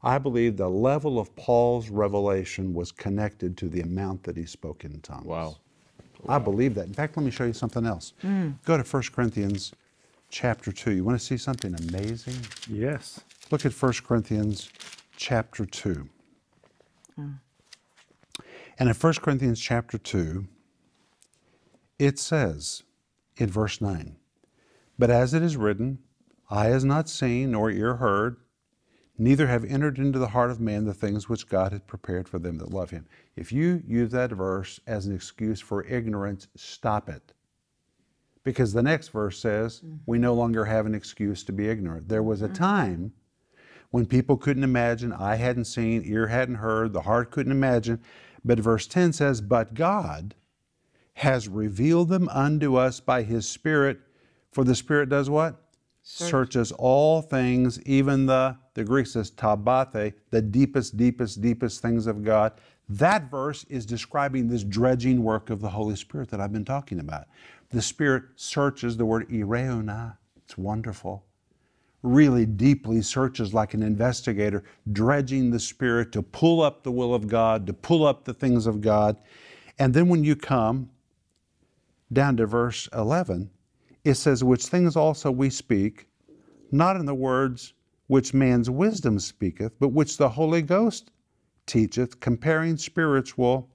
I 0.04 0.18
believe 0.18 0.58
the 0.58 0.70
level 0.70 1.20
of 1.20 1.36
Paul's 1.36 1.90
revelation 1.90 2.74
was 2.74 2.92
connected 2.92 3.56
to 3.58 3.70
the 3.70 3.82
amount 3.82 4.24
that 4.24 4.36
he 4.36 4.46
spoke 4.46 4.84
in 4.84 5.00
tongues. 5.02 5.26
Wow. 5.26 5.58
I 6.28 6.38
believe 6.38 6.76
that. 6.76 6.88
In 6.88 6.94
fact, 6.94 7.18
let 7.18 7.26
me 7.26 7.32
show 7.32 7.46
you 7.46 7.54
something 7.54 7.86
else. 7.86 8.14
Mm. 8.24 8.56
Go 8.64 8.78
to 8.78 8.84
1 8.84 9.04
Corinthians 9.14 9.74
chapter 10.30 10.72
2. 10.72 10.92
You 10.92 11.04
want 11.04 11.20
to 11.20 11.26
see 11.26 11.38
something 11.38 11.76
amazing? 11.90 12.38
Yes. 12.68 13.22
Look 13.50 13.66
at 13.66 13.74
1 13.74 13.94
Corinthians 14.06 14.70
chapter 15.16 15.66
2. 15.66 16.08
Mm. 17.20 17.40
And 18.80 18.90
in 18.90 18.96
1 18.96 19.14
Corinthians 19.16 19.60
chapter 19.60 19.98
2, 19.98 20.46
it 22.02 22.18
says 22.18 22.82
in 23.38 23.48
verse 23.48 23.80
9, 23.80 24.16
But 24.98 25.12
as 25.12 25.36
it 25.36 25.44
is 25.44 25.56
written, 25.56 26.00
Eye 26.50 26.66
has 26.66 26.84
not 26.84 27.08
seen, 27.08 27.52
nor 27.52 27.70
ear 27.70 27.98
heard, 27.98 28.38
neither 29.20 29.46
have 29.46 29.64
entered 29.64 30.00
into 30.00 30.18
the 30.18 30.30
heart 30.30 30.50
of 30.50 30.60
man 30.60 30.86
the 30.86 30.96
things 30.96 31.30
which 31.30 31.48
God 31.48 31.74
hath 31.74 31.86
prepared 31.86 32.28
for 32.28 32.40
them 32.40 32.58
that 32.58 32.74
love 32.74 32.90
him. 32.90 33.06
If 33.36 33.52
you 33.52 33.84
use 33.86 34.12
that 34.14 34.32
verse 34.32 34.80
as 34.88 35.06
an 35.06 35.14
excuse 35.14 35.62
for 35.62 35.86
ignorance, 35.86 36.48
stop 36.56 37.08
it. 37.08 37.34
Because 38.44 38.74
the 38.74 38.82
next 38.82 39.10
verse 39.10 39.38
says, 39.40 39.82
mm-hmm. 39.82 39.98
we 40.08 40.18
no 40.18 40.34
longer 40.34 40.66
have 40.66 40.88
an 40.88 40.96
excuse 40.96 41.44
to 41.44 41.52
be 41.52 41.70
ignorant. 41.70 42.10
There 42.10 42.24
was 42.24 42.42
a 42.42 42.46
mm-hmm. 42.46 42.56
time 42.56 43.14
when 43.92 44.08
people 44.08 44.38
couldn't 44.38 44.64
imagine, 44.64 45.14
eye 45.14 45.36
hadn't 45.36 45.66
seen, 45.66 46.02
ear 46.04 46.26
hadn't 46.26 46.56
heard, 46.56 46.94
the 46.94 47.02
heart 47.02 47.30
couldn't 47.30 47.52
imagine. 47.52 48.02
But 48.44 48.60
verse 48.60 48.88
10 48.88 49.14
says, 49.14 49.40
But 49.40 49.76
God 49.76 50.34
has 51.14 51.48
revealed 51.48 52.10
them 52.10 52.30
unto 52.30 52.76
us 52.76 53.00
by 53.00 53.24
his 53.24 53.48
Spirit. 53.48 54.00
For 54.52 54.64
the 54.64 54.76
Spirit 54.76 55.10
does 55.10 55.30
what? 55.30 55.62
Searches 56.04 56.72
all 56.72 57.22
things, 57.22 57.82
even 57.84 58.26
the, 58.26 58.58
the 58.74 58.84
Greek 58.84 59.06
says 59.06 59.30
tabate, 59.30 60.14
the 60.32 60.42
deepest, 60.42 60.98
deepest, 60.98 61.42
deepest 61.42 61.82
things 61.82 62.08
of 62.08 62.24
God. 62.24 62.54
That 62.90 63.30
verse 63.30 63.66
is 63.66 63.86
describing 63.86 64.48
this 64.48 64.64
dredging 64.64 65.24
work 65.24 65.50
of 65.50 65.62
the 65.62 65.70
Holy 65.70 65.96
Spirit 65.96 66.30
that 66.30 66.42
I've 66.42 66.52
been 66.52 66.66
talking 66.66 67.00
about. 67.00 67.28
The 67.70 67.82
Spirit 67.82 68.24
searches 68.36 68.98
the 68.98 69.06
word 69.06 69.30
ireuna. 69.30 70.18
It's 70.38 70.58
wonderful 70.58 71.24
really 72.04 72.46
deeply 72.46 73.02
searches 73.02 73.54
like 73.54 73.74
an 73.74 73.84
investigator, 73.84 74.64
dredging 74.92 75.52
the 75.52 75.60
Spirit 75.60 76.12
to 76.12 76.22
pull 76.22 76.62
up 76.62 76.84
the 76.84 76.92
will 76.92 77.14
of 77.14 77.28
God, 77.28 77.68
to 77.68 77.74
pull 77.74 78.06
up 78.06 78.26
the 78.26 78.34
things 78.34 78.66
of 78.66 78.82
God. 78.82 79.18
And 79.78 79.94
then 79.94 80.10
when 80.10 80.24
you 80.24 80.36
come 80.36 80.90
down 82.12 82.38
to 82.38 82.46
verse 82.46 82.90
11, 82.94 83.50
it 84.04 84.16
says, 84.16 84.44
Which 84.44 84.66
things 84.66 84.96
also 84.96 85.32
we 85.32 85.50
speak, 85.50 86.08
not 86.72 86.96
in 86.96 87.06
the 87.06 87.16
words 87.16 87.74
which 88.08 88.34
man's 88.34 88.70
wisdom 88.70 89.20
speaketh, 89.20 89.80
but 89.80 89.90
which 89.90 90.18
the 90.18 90.30
Holy 90.30 90.62
Ghost 90.62 91.12
teacheth, 91.66 92.20
comparing 92.20 92.78
spiritual 92.78 93.70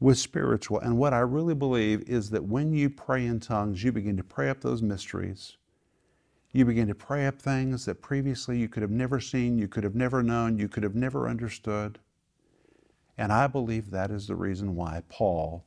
with 0.00 0.18
spiritual. 0.18 0.80
And 0.80 0.96
what 0.98 1.12
I 1.12 1.20
really 1.20 1.54
believe 1.54 2.08
is 2.08 2.30
that 2.30 2.44
when 2.44 2.72
you 2.72 2.88
pray 2.90 3.26
in 3.26 3.40
tongues, 3.40 3.84
you 3.84 3.92
begin 3.92 4.16
to 4.16 4.24
pray 4.24 4.48
up 4.48 4.60
those 4.60 4.82
mysteries 4.82 5.56
you 6.54 6.64
begin 6.64 6.86
to 6.86 6.94
pray 6.94 7.26
up 7.26 7.42
things 7.42 7.84
that 7.84 8.00
previously 8.00 8.56
you 8.56 8.68
could 8.68 8.82
have 8.82 8.90
never 8.92 9.18
seen, 9.18 9.58
you 9.58 9.66
could 9.66 9.82
have 9.82 9.96
never 9.96 10.22
known, 10.22 10.56
you 10.56 10.68
could 10.68 10.84
have 10.84 10.94
never 10.94 11.28
understood. 11.28 11.98
And 13.18 13.32
I 13.32 13.48
believe 13.48 13.90
that 13.90 14.12
is 14.12 14.28
the 14.28 14.36
reason 14.36 14.76
why 14.76 15.02
Paul 15.08 15.64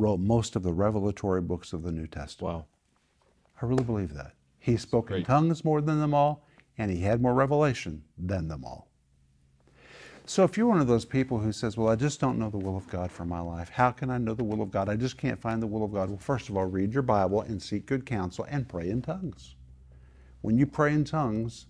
wrote 0.00 0.20
most 0.20 0.56
of 0.56 0.62
the 0.62 0.72
revelatory 0.72 1.40
books 1.40 1.72
of 1.72 1.82
the 1.82 1.92
New 1.92 2.06
Testament. 2.06 2.54
Wow. 2.54 2.64
I 3.60 3.66
really 3.66 3.84
believe 3.84 4.14
that. 4.14 4.32
He 4.58 4.76
spoke 4.76 5.10
in 5.10 5.24
tongues 5.24 5.64
more 5.64 5.80
than 5.80 6.00
them 6.00 6.14
all, 6.14 6.46
and 6.78 6.90
he 6.90 7.00
had 7.00 7.22
more 7.22 7.34
revelation 7.34 8.02
than 8.18 8.48
them 8.48 8.64
all. 8.64 8.88
So 10.26 10.44
if 10.44 10.56
you're 10.56 10.68
one 10.68 10.80
of 10.80 10.86
those 10.86 11.04
people 11.04 11.38
who 11.38 11.50
says, 11.50 11.76
Well, 11.76 11.88
I 11.88 11.96
just 11.96 12.20
don't 12.20 12.38
know 12.38 12.50
the 12.50 12.58
will 12.58 12.76
of 12.76 12.88
God 12.88 13.10
for 13.10 13.24
my 13.24 13.40
life, 13.40 13.70
how 13.70 13.90
can 13.90 14.10
I 14.10 14.18
know 14.18 14.34
the 14.34 14.44
will 14.44 14.62
of 14.62 14.70
God? 14.70 14.88
I 14.88 14.96
just 14.96 15.18
can't 15.18 15.40
find 15.40 15.62
the 15.62 15.66
will 15.66 15.84
of 15.84 15.92
God. 15.92 16.08
Well, 16.08 16.18
first 16.18 16.48
of 16.48 16.56
all, 16.56 16.66
read 16.66 16.92
your 16.92 17.02
Bible 17.02 17.42
and 17.42 17.60
seek 17.60 17.86
good 17.86 18.06
counsel 18.06 18.46
and 18.48 18.68
pray 18.68 18.90
in 18.90 19.02
tongues. 19.02 19.56
When 20.42 20.56
you 20.56 20.66
pray 20.66 20.92
in 20.92 21.04
tongues, 21.04 21.66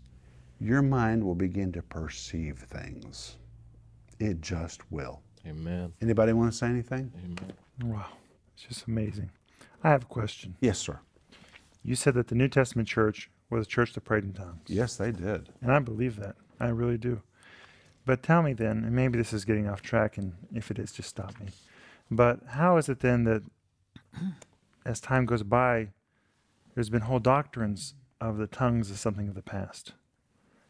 your 0.60 0.82
mind 0.82 1.24
will 1.24 1.34
begin 1.34 1.72
to 1.72 1.82
perceive 1.82 2.58
things. 2.58 3.36
It 4.18 4.42
just 4.42 4.92
will. 4.92 5.22
Amen. 5.46 5.92
Anybody 6.02 6.34
want 6.34 6.52
to 6.52 6.58
say 6.58 6.66
anything? 6.66 7.10
Amen. 7.24 7.52
Wow. 7.82 8.06
It's 8.60 8.76
just 8.76 8.86
amazing. 8.86 9.30
I 9.82 9.88
have 9.88 10.02
a 10.02 10.06
question. 10.06 10.56
Yes, 10.60 10.78
sir. 10.78 11.00
You 11.82 11.94
said 11.94 12.12
that 12.14 12.28
the 12.28 12.34
New 12.34 12.48
Testament 12.48 12.88
church 12.88 13.30
was 13.48 13.66
a 13.66 13.68
church 13.68 13.94
that 13.94 14.02
prayed 14.02 14.22
in 14.22 14.34
tongues. 14.34 14.60
Yes, 14.66 14.96
they 14.96 15.12
did. 15.12 15.48
And 15.62 15.72
I 15.72 15.78
believe 15.78 16.16
that. 16.16 16.36
I 16.60 16.68
really 16.68 16.98
do. 16.98 17.22
But 18.04 18.22
tell 18.22 18.42
me 18.42 18.52
then, 18.52 18.84
and 18.84 18.94
maybe 18.94 19.16
this 19.16 19.32
is 19.32 19.46
getting 19.46 19.66
off 19.66 19.80
track, 19.80 20.18
and 20.18 20.34
if 20.54 20.70
it 20.70 20.78
is, 20.78 20.92
just 20.92 21.08
stop 21.08 21.40
me. 21.40 21.46
But 22.10 22.40
how 22.48 22.76
is 22.76 22.90
it 22.90 23.00
then 23.00 23.24
that 23.24 23.42
as 24.84 25.00
time 25.00 25.24
goes 25.24 25.42
by, 25.42 25.88
there's 26.74 26.90
been 26.90 27.02
whole 27.02 27.18
doctrines 27.18 27.94
of 28.20 28.36
the 28.36 28.46
tongues 28.46 28.90
as 28.90 29.00
something 29.00 29.28
of 29.28 29.34
the 29.34 29.42
past? 29.42 29.94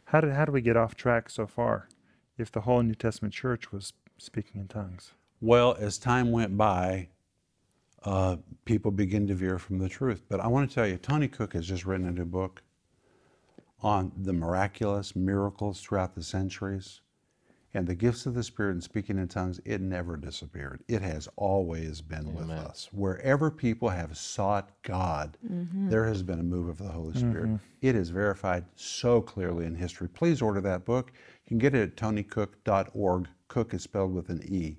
How 0.05 0.21
did 0.21 0.33
how 0.33 0.45
do 0.45 0.53
we 0.53 0.61
get 0.61 0.77
off 0.77 0.95
track 0.95 1.29
so 1.29 1.49
far 1.49 1.89
if 2.39 2.53
the 2.53 2.61
whole 2.61 2.83
New 2.83 2.95
Testament 2.95 3.35
church 3.35 3.73
was 3.73 3.95
speaking 4.17 4.61
in 4.61 4.69
tongues? 4.69 5.13
Well, 5.41 5.77
as 5.81 5.99
time 5.99 6.31
went 6.31 6.57
by, 6.57 7.09
uh, 8.03 8.37
people 8.65 8.91
begin 8.91 9.27
to 9.27 9.35
veer 9.35 9.59
from 9.59 9.79
the 9.79 9.89
truth. 9.89 10.23
But 10.29 10.41
I 10.41 10.47
want 10.47 10.69
to 10.69 10.75
tell 10.75 10.87
you, 10.87 10.97
Tony 10.97 11.29
Cooke 11.29 11.53
has 11.55 11.67
just 11.67 11.85
written 11.85 12.07
a 12.07 12.13
new 12.13 12.25
book 12.25 12.63
on 13.83 14.13
the 14.17 14.33
miraculous 14.33 15.15
miracles 15.17 15.81
throughout 15.81 16.15
the 16.15 16.23
centuries. 16.23 17.01
And 17.73 17.87
the 17.87 17.95
gifts 17.95 18.27
of 18.27 18.35
the 18.35 18.43
Spirit 18.43 18.73
and 18.73 18.83
speaking 18.83 19.17
in 19.17 19.29
tongues, 19.29 19.61
it 19.65 19.81
never 19.81 20.17
disappeared. 20.17 20.83
It 20.89 21.03
has 21.03 21.29
always 21.37 22.01
been 22.01 22.35
with 22.35 22.49
us. 22.51 22.89
Wherever 22.91 23.49
people 23.49 23.91
have 23.91 24.17
sought 24.19 24.71
God, 24.83 25.39
there 25.89 26.05
has 26.07 26.25
been 26.25 26.41
a 26.41 26.43
move 26.43 26.69
of 26.69 26.79
the 26.79 26.89
Holy 26.89 27.15
Spirit. 27.17 27.61
It 27.81 27.95
is 27.95 28.11
verified 28.11 28.65
so 28.75 29.21
clearly 29.21 29.67
in 29.67 29.77
history. 29.77 30.09
Please 30.09 30.43
order 30.43 30.61
that 30.63 30.85
book. 30.85 31.13
You 31.45 31.49
can 31.49 31.59
get 31.59 31.77
it 31.77 31.83
at 31.91 31.97
tonycooke.org. 31.97 33.29
Cooke 33.47 33.73
is 33.75 33.83
spelled 33.85 34.15
with 34.15 34.31
an 34.31 34.43
E. 34.53 34.77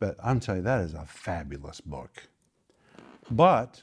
But 0.00 0.16
I'm 0.22 0.40
telling 0.40 0.62
you, 0.62 0.64
that 0.64 0.80
is 0.80 0.94
a 0.94 1.04
fabulous 1.04 1.80
book. 1.80 2.24
But 3.30 3.82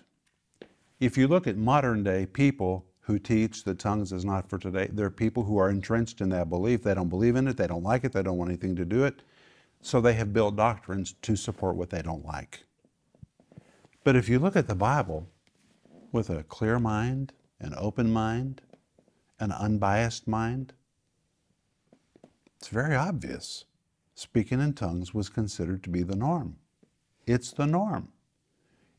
if 0.99 1.17
you 1.17 1.27
look 1.27 1.47
at 1.47 1.55
modern 1.55 2.03
day 2.03 2.25
people 2.25 2.85
who 3.01 3.19
teach 3.19 3.63
that 3.63 3.79
tongues 3.79 4.11
is 4.11 4.25
not 4.25 4.49
for 4.49 4.57
today, 4.57 4.89
there 4.91 5.05
are 5.05 5.11
people 5.11 5.43
who 5.43 5.57
are 5.57 5.69
entrenched 5.69 6.19
in 6.19 6.29
that 6.29 6.49
belief. 6.49 6.83
They 6.83 6.95
don't 6.95 7.07
believe 7.07 7.35
in 7.35 7.47
it, 7.47 7.55
they 7.55 7.67
don't 7.67 7.83
like 7.83 8.03
it, 8.03 8.11
they 8.11 8.23
don't 8.23 8.37
want 8.37 8.49
anything 8.49 8.75
to 8.75 8.83
do 8.83 9.05
it. 9.05 9.21
So 9.81 10.01
they 10.01 10.13
have 10.13 10.33
built 10.33 10.55
doctrines 10.55 11.13
to 11.21 11.35
support 11.35 11.75
what 11.75 11.91
they 11.91 12.01
don't 12.01 12.25
like. 12.25 12.63
But 14.03 14.15
if 14.15 14.27
you 14.27 14.39
look 14.39 14.55
at 14.55 14.67
the 14.67 14.75
Bible 14.75 15.29
with 16.11 16.29
a 16.29 16.43
clear 16.43 16.79
mind, 16.79 17.31
an 17.59 17.75
open 17.77 18.11
mind, 18.11 18.61
an 19.39 19.51
unbiased 19.51 20.27
mind, 20.27 20.73
it's 22.57 22.69
very 22.69 22.95
obvious. 22.95 23.65
Speaking 24.17 24.59
in 24.59 24.73
tongues 24.73 25.13
was 25.13 25.29
considered 25.29 25.83
to 25.83 25.91
be 25.91 26.01
the 26.01 26.15
norm. 26.15 26.55
It's 27.27 27.51
the 27.51 27.67
norm. 27.67 28.07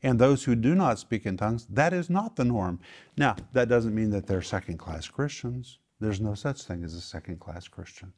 And 0.01 0.17
those 0.17 0.45
who 0.45 0.55
do 0.55 0.73
not 0.73 0.97
speak 0.97 1.25
in 1.25 1.35
tongues, 1.35 1.67
that 1.69 1.91
is 1.91 2.09
not 2.09 2.37
the 2.37 2.45
norm. 2.45 2.79
Now, 3.17 3.35
that 3.51 3.67
doesn't 3.67 3.93
mean 3.93 4.11
that 4.11 4.27
they're 4.27 4.41
second 4.41 4.77
class 4.77 5.09
Christians. 5.09 5.79
There's 5.99 6.21
no 6.21 6.35
such 6.35 6.63
thing 6.63 6.85
as 6.85 6.93
a 6.93 7.01
second 7.01 7.41
class 7.41 7.67
Christian. 7.67 8.13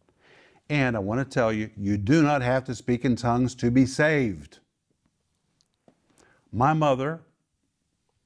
And 0.70 0.96
I 0.96 1.00
want 1.00 1.28
to 1.28 1.34
tell 1.34 1.52
you, 1.52 1.72
you 1.76 1.98
do 1.98 2.22
not 2.22 2.44
have 2.44 2.66
to 2.66 2.76
speak 2.76 3.04
in 3.04 3.16
tongues 3.16 3.56
to 3.56 3.72
be 3.72 3.88
saved. 3.88 4.60
My 6.52 6.74
mother, 6.74 7.22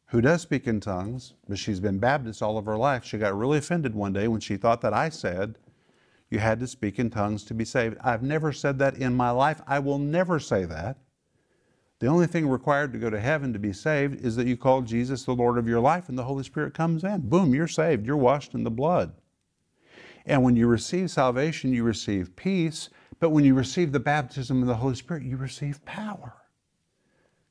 who 0.08 0.20
does 0.20 0.42
speak 0.42 0.68
in 0.68 0.82
tongues, 0.82 1.34
but 1.48 1.58
she's 1.58 1.80
been 1.80 1.98
Baptist 1.98 2.42
all 2.42 2.58
of 2.58 2.66
her 2.66 2.76
life, 2.76 3.06
she 3.06 3.20
got 3.20 3.38
really 3.38 3.58
offended 3.58 3.96
one 3.96 4.12
day 4.12 4.28
when 4.28 4.42
she 4.42 4.58
thought 4.58 4.82
that 4.82 4.94
I 4.94 5.08
said 5.08 5.60
you 6.30 6.40
had 6.40 6.60
to 6.60 6.68
speak 6.68 7.00
in 7.00 7.10
tongues 7.10 7.44
to 7.46 7.54
be 7.54 7.66
saved. 7.66 7.98
I've 8.04 8.24
never 8.24 8.52
said 8.52 8.80
that 8.80 8.98
in 8.98 9.16
my 9.16 9.30
life. 9.30 9.62
I 9.68 9.80
will 9.80 10.00
never 10.00 10.40
say 10.40 10.66
that. 10.66 10.98
The 12.00 12.08
only 12.08 12.28
thing 12.28 12.48
required 12.48 12.92
to 12.94 13.00
go 13.00 13.10
to 13.10 13.20
heaven 13.20 13.54
to 13.54 13.60
be 13.60 13.72
saved 13.72 14.24
is 14.24 14.36
that 14.36 14.48
you 14.48 14.58
call 14.58 14.82
Jesus 14.82 15.24
the 15.24 15.34
Lord 15.34 15.58
of 15.58 15.68
your 15.68 15.80
life 15.80 16.10
and 16.10 16.18
the 16.18 16.24
Holy 16.24 16.44
Spirit 16.44 16.74
comes 16.74 17.04
in. 17.04 17.30
Boom, 17.30 17.56
you're 17.56 17.68
saved. 17.68 18.06
You're 18.06 18.18
washed 18.18 18.54
in 18.54 18.64
the 18.64 18.72
blood. 18.72 19.14
And 20.26 20.44
when 20.44 20.56
you 20.56 20.68
receive 20.68 21.12
salvation, 21.12 21.72
you 21.72 21.84
receive 21.84 22.36
peace. 22.36 22.90
But 23.20 23.30
when 23.30 23.46
you 23.46 23.54
receive 23.54 23.92
the 23.92 24.00
baptism 24.00 24.62
of 24.62 24.68
the 24.68 24.76
Holy 24.76 24.96
Spirit, 24.96 25.24
you 25.24 25.38
receive 25.38 25.86
power. 25.86 26.34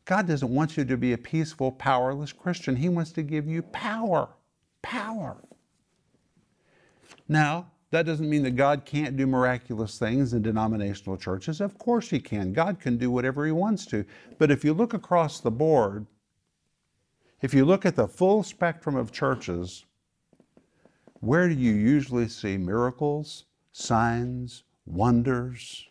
God 0.05 0.27
doesn't 0.27 0.55
want 0.55 0.77
you 0.77 0.85
to 0.85 0.97
be 0.97 1.15
a 1.15 1.19
peaceful, 1.19 1.73
powerless 1.73 2.33
Christian. 2.33 2.77
He 2.77 2.91
wants 2.91 3.13
to 3.13 3.23
give 3.23 3.49
you 3.49 3.63
power. 3.63 4.29
Power. 4.83 5.43
Now, 7.27 7.71
that 7.95 8.07
doesn't 8.07 8.29
mean 8.29 8.43
that 8.43 8.57
God 8.57 8.85
can't 8.85 9.17
do 9.17 9.25
miraculous 9.25 10.01
things 10.01 10.33
in 10.33 10.43
denominational 10.43 11.17
churches. 11.17 11.61
Of 11.61 11.79
course, 11.79 12.11
He 12.11 12.19
can. 12.19 12.53
God 12.53 12.81
can 12.81 12.97
do 12.97 13.09
whatever 13.09 13.47
He 13.47 13.53
wants 13.53 13.87
to. 13.87 14.05
But 14.37 14.51
if 14.51 14.65
you 14.65 14.75
look 14.75 14.95
across 14.95 15.39
the 15.39 15.53
board, 15.53 16.05
if 17.41 17.55
you 17.55 17.65
look 17.65 17.87
at 17.87 17.95
the 17.95 18.09
full 18.09 18.43
spectrum 18.43 18.97
of 18.97 19.13
churches, 19.13 19.85
where 21.21 21.49
do 21.49 21.55
you 21.55 21.73
usually 21.73 22.29
see 22.29 22.57
miracles, 22.57 23.45
signs, 23.71 24.65
wonders, 24.87 25.87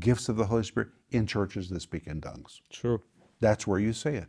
gifts 0.00 0.30
of 0.30 0.36
the 0.36 0.46
Holy 0.46 0.64
Spirit? 0.64 0.88
In 1.10 1.26
churches 1.26 1.68
that 1.68 1.82
speak 1.82 2.06
in 2.06 2.20
tongues. 2.20 2.62
True. 2.70 3.02
That's 3.40 3.66
where 3.66 3.78
you 3.78 3.92
see 3.92 4.10
it. 4.10 4.28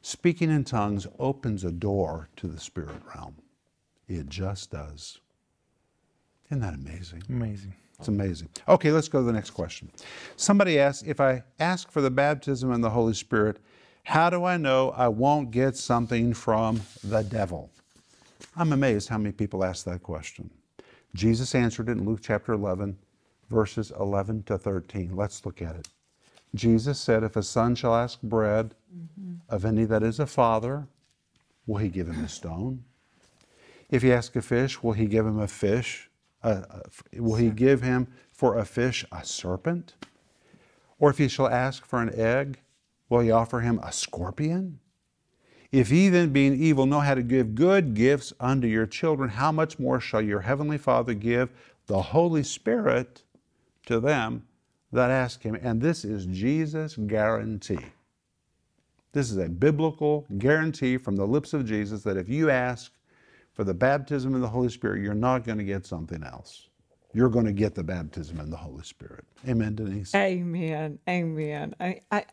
Speaking 0.00 0.50
in 0.50 0.64
tongues 0.64 1.08
opens 1.18 1.64
a 1.64 1.72
door 1.72 2.28
to 2.36 2.46
the 2.46 2.58
spirit 2.58 3.02
realm. 3.14 3.34
It 4.08 4.28
just 4.28 4.70
does. 4.70 5.18
Isn't 6.52 6.60
that 6.60 6.74
amazing? 6.74 7.22
Amazing. 7.30 7.72
It's 7.98 8.08
amazing. 8.08 8.50
Okay, 8.68 8.90
let's 8.92 9.08
go 9.08 9.20
to 9.20 9.24
the 9.24 9.32
next 9.32 9.52
question. 9.52 9.90
Somebody 10.36 10.78
asked 10.78 11.06
if 11.06 11.18
I 11.18 11.44
ask 11.58 11.90
for 11.90 12.02
the 12.02 12.10
baptism 12.10 12.70
in 12.72 12.82
the 12.82 12.90
Holy 12.90 13.14
Spirit, 13.14 13.56
how 14.02 14.28
do 14.28 14.44
I 14.44 14.58
know 14.58 14.90
I 14.90 15.08
won't 15.08 15.50
get 15.50 15.78
something 15.78 16.34
from 16.34 16.82
the 17.02 17.22
devil? 17.22 17.70
I'm 18.54 18.74
amazed 18.74 19.08
how 19.08 19.16
many 19.16 19.32
people 19.32 19.64
ask 19.64 19.86
that 19.86 20.02
question. 20.02 20.50
Jesus 21.14 21.54
answered 21.54 21.88
it 21.88 21.92
in 21.92 22.04
Luke 22.04 22.20
chapter 22.22 22.52
11, 22.52 22.98
verses 23.48 23.90
11 23.98 24.42
to 24.42 24.58
13. 24.58 25.16
Let's 25.16 25.46
look 25.46 25.62
at 25.62 25.74
it. 25.74 25.88
Jesus 26.54 27.00
said, 27.00 27.22
If 27.22 27.34
a 27.34 27.42
son 27.42 27.74
shall 27.74 27.94
ask 27.94 28.20
bread 28.20 28.74
mm-hmm. 28.94 29.36
of 29.48 29.64
any 29.64 29.86
that 29.86 30.02
is 30.02 30.20
a 30.20 30.26
father, 30.26 30.86
will 31.66 31.78
he 31.78 31.88
give 31.88 32.08
him 32.08 32.22
a 32.22 32.28
stone? 32.28 32.84
If 33.88 34.02
he 34.02 34.12
ask 34.12 34.36
a 34.36 34.42
fish, 34.42 34.82
will 34.82 34.92
he 34.92 35.06
give 35.06 35.24
him 35.24 35.38
a 35.38 35.48
fish? 35.48 36.10
Uh, 36.42 36.62
will 37.14 37.36
he 37.36 37.50
give 37.50 37.82
him 37.82 38.08
for 38.32 38.58
a 38.58 38.64
fish 38.64 39.04
a 39.12 39.24
serpent? 39.24 39.94
Or 40.98 41.10
if 41.10 41.18
he 41.18 41.28
shall 41.28 41.48
ask 41.48 41.84
for 41.84 42.00
an 42.00 42.14
egg, 42.14 42.60
will 43.08 43.20
he 43.20 43.30
offer 43.30 43.60
him 43.60 43.80
a 43.82 43.92
scorpion? 43.92 44.78
If 45.70 45.90
ye 45.90 46.10
then, 46.10 46.32
being 46.32 46.54
evil, 46.54 46.84
know 46.84 47.00
how 47.00 47.14
to 47.14 47.22
give 47.22 47.54
good 47.54 47.94
gifts 47.94 48.32
unto 48.38 48.66
your 48.66 48.86
children, 48.86 49.30
how 49.30 49.50
much 49.50 49.78
more 49.78 50.00
shall 50.00 50.20
your 50.20 50.40
heavenly 50.40 50.76
Father 50.76 51.14
give 51.14 51.50
the 51.86 52.00
Holy 52.00 52.42
Spirit 52.42 53.22
to 53.86 53.98
them 53.98 54.44
that 54.92 55.10
ask 55.10 55.42
him? 55.42 55.54
And 55.54 55.80
this 55.80 56.04
is 56.04 56.26
Jesus' 56.26 56.96
guarantee. 56.96 57.86
This 59.12 59.30
is 59.30 59.38
a 59.38 59.48
biblical 59.48 60.26
guarantee 60.38 60.98
from 60.98 61.16
the 61.16 61.26
lips 61.26 61.54
of 61.54 61.64
Jesus 61.64 62.02
that 62.02 62.18
if 62.18 62.28
you 62.28 62.50
ask 62.50 62.92
for 63.52 63.64
the 63.64 63.74
baptism 63.74 64.34
in 64.34 64.40
the 64.40 64.48
Holy 64.48 64.68
Spirit, 64.68 65.02
you're 65.02 65.14
not 65.14 65.44
going 65.44 65.58
to 65.58 65.64
get 65.64 65.86
something 65.86 66.22
else. 66.22 66.68
You're 67.14 67.28
going 67.28 67.44
to 67.44 67.52
get 67.52 67.74
the 67.74 67.82
baptism 67.82 68.40
in 68.40 68.48
the 68.48 68.56
Holy 68.56 68.84
Spirit. 68.84 69.26
Amen, 69.46 69.74
Denise. 69.74 70.14
Amen. 70.14 70.98
Amen. 71.06 71.74
I, 71.78 72.00
I, 72.10 72.24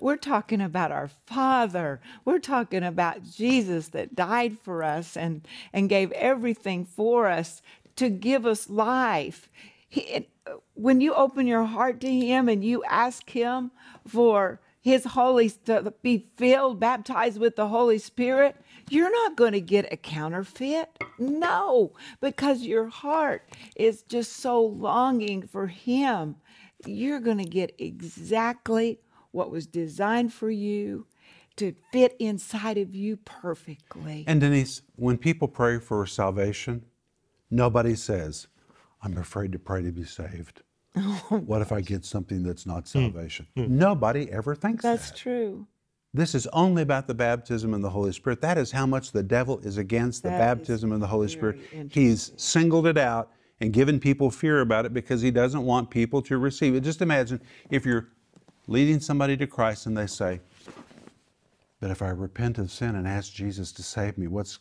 we're 0.00 0.16
talking 0.16 0.62
about 0.62 0.90
our 0.90 1.08
Father. 1.08 2.00
We're 2.24 2.38
talking 2.38 2.82
about 2.82 3.24
Jesus 3.24 3.88
that 3.88 4.14
died 4.14 4.58
for 4.58 4.82
us 4.82 5.18
and, 5.18 5.46
and 5.74 5.90
gave 5.90 6.12
everything 6.12 6.86
for 6.86 7.28
us 7.28 7.60
to 7.96 8.08
give 8.08 8.46
us 8.46 8.70
life. 8.70 9.50
He, 9.86 10.26
uh, 10.46 10.52
when 10.72 11.02
you 11.02 11.12
open 11.12 11.46
your 11.46 11.64
heart 11.64 12.00
to 12.00 12.10
Him 12.10 12.48
and 12.48 12.64
you 12.64 12.82
ask 12.84 13.28
Him 13.28 13.70
for 14.08 14.60
His 14.82 15.04
Holy 15.04 15.48
to 15.48 15.94
be 16.02 16.26
filled, 16.36 16.80
baptized 16.80 17.38
with 17.38 17.54
the 17.54 17.68
Holy 17.68 17.98
Spirit, 17.98 18.56
you're 18.90 19.12
not 19.12 19.36
going 19.36 19.52
to 19.52 19.60
get 19.60 19.92
a 19.92 19.96
counterfeit. 19.96 20.90
No, 21.18 21.92
because 22.20 22.62
your 22.62 22.88
heart 22.88 23.48
is 23.76 24.02
just 24.02 24.34
so 24.34 24.60
longing 24.60 25.46
for 25.46 25.68
Him. 25.68 26.34
You're 26.84 27.20
going 27.20 27.38
to 27.38 27.44
get 27.44 27.74
exactly 27.78 28.98
what 29.30 29.52
was 29.52 29.66
designed 29.68 30.32
for 30.32 30.50
you 30.50 31.06
to 31.56 31.74
fit 31.92 32.16
inside 32.18 32.76
of 32.76 32.94
you 32.94 33.18
perfectly. 33.18 34.24
And 34.26 34.40
Denise, 34.40 34.82
when 34.96 35.16
people 35.16 35.46
pray 35.46 35.78
for 35.78 36.04
salvation, 36.06 36.84
nobody 37.50 37.94
says, 37.94 38.48
I'm 39.00 39.16
afraid 39.16 39.52
to 39.52 39.58
pray 39.60 39.82
to 39.82 39.92
be 39.92 40.04
saved. 40.04 40.62
what 41.28 41.62
if 41.62 41.72
I 41.72 41.80
get 41.80 42.04
something 42.04 42.42
that's 42.42 42.66
not 42.66 42.86
salvation? 42.86 43.46
Nobody 43.56 44.30
ever 44.30 44.54
thinks 44.54 44.82
That's 44.82 45.10
that. 45.10 45.16
true. 45.16 45.66
This 46.14 46.34
is 46.34 46.46
only 46.48 46.82
about 46.82 47.06
the 47.06 47.14
baptism 47.14 47.72
in 47.72 47.80
the 47.80 47.88
Holy 47.88 48.12
Spirit. 48.12 48.42
That 48.42 48.58
is 48.58 48.70
how 48.70 48.84
much 48.84 49.12
the 49.12 49.22
devil 49.22 49.58
is 49.60 49.78
against 49.78 50.22
the 50.22 50.28
baptism 50.28 50.92
in 50.92 51.00
the 51.00 51.06
Holy 51.06 51.28
Spirit. 51.28 51.58
He's 51.90 52.32
singled 52.36 52.86
it 52.86 52.98
out 52.98 53.30
and 53.60 53.72
given 53.72 53.98
people 53.98 54.30
fear 54.30 54.60
about 54.60 54.84
it 54.84 54.92
because 54.92 55.22
he 55.22 55.30
doesn't 55.30 55.62
want 55.64 55.88
people 55.88 56.20
to 56.22 56.36
receive 56.36 56.74
it. 56.74 56.80
Just 56.80 57.00
imagine 57.00 57.40
if 57.70 57.86
you're 57.86 58.08
leading 58.66 59.00
somebody 59.00 59.38
to 59.38 59.46
Christ 59.46 59.86
and 59.86 59.96
they 59.96 60.06
say, 60.06 60.40
But 61.80 61.90
if 61.90 62.02
I 62.02 62.08
repent 62.10 62.58
of 62.58 62.70
sin 62.70 62.96
and 62.96 63.08
ask 63.08 63.32
Jesus 63.32 63.72
to 63.72 63.82
save 63.82 64.18
me, 64.18 64.26
what's 64.26 64.58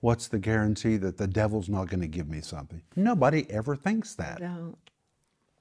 what's 0.00 0.28
the 0.28 0.38
guarantee 0.38 0.96
that 0.98 1.18
the 1.18 1.26
devil's 1.26 1.68
not 1.68 1.88
going 1.88 2.00
to 2.00 2.06
give 2.06 2.28
me 2.28 2.40
something? 2.40 2.80
Nobody 2.96 3.46
ever 3.50 3.76
thinks 3.76 4.14
that. 4.14 4.40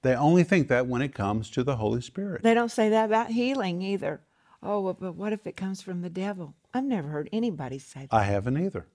They 0.03 0.15
only 0.15 0.43
think 0.43 0.67
that 0.67 0.85
when 0.85 1.01
it 1.01 1.15
comes 1.15 1.49
to 1.51 1.63
the 1.63 1.77
Holy 1.77 2.01
Spirit. 2.01 2.43
They 2.43 2.53
don't 2.53 2.71
say 2.71 2.89
that 2.89 3.05
about 3.05 3.31
healing 3.31 3.81
either. 3.81 4.21
Oh, 4.61 4.81
well, 4.81 4.93
but 4.93 5.15
what 5.15 5.33
if 5.33 5.47
it 5.47 5.57
comes 5.57 5.81
from 5.81 6.01
the 6.01 6.09
devil? 6.09 6.53
I've 6.73 6.83
never 6.83 7.07
heard 7.07 7.29
anybody 7.31 7.79
say 7.79 8.01
that. 8.01 8.13
I 8.13 8.23
haven't 8.23 8.57
either. 8.57 8.85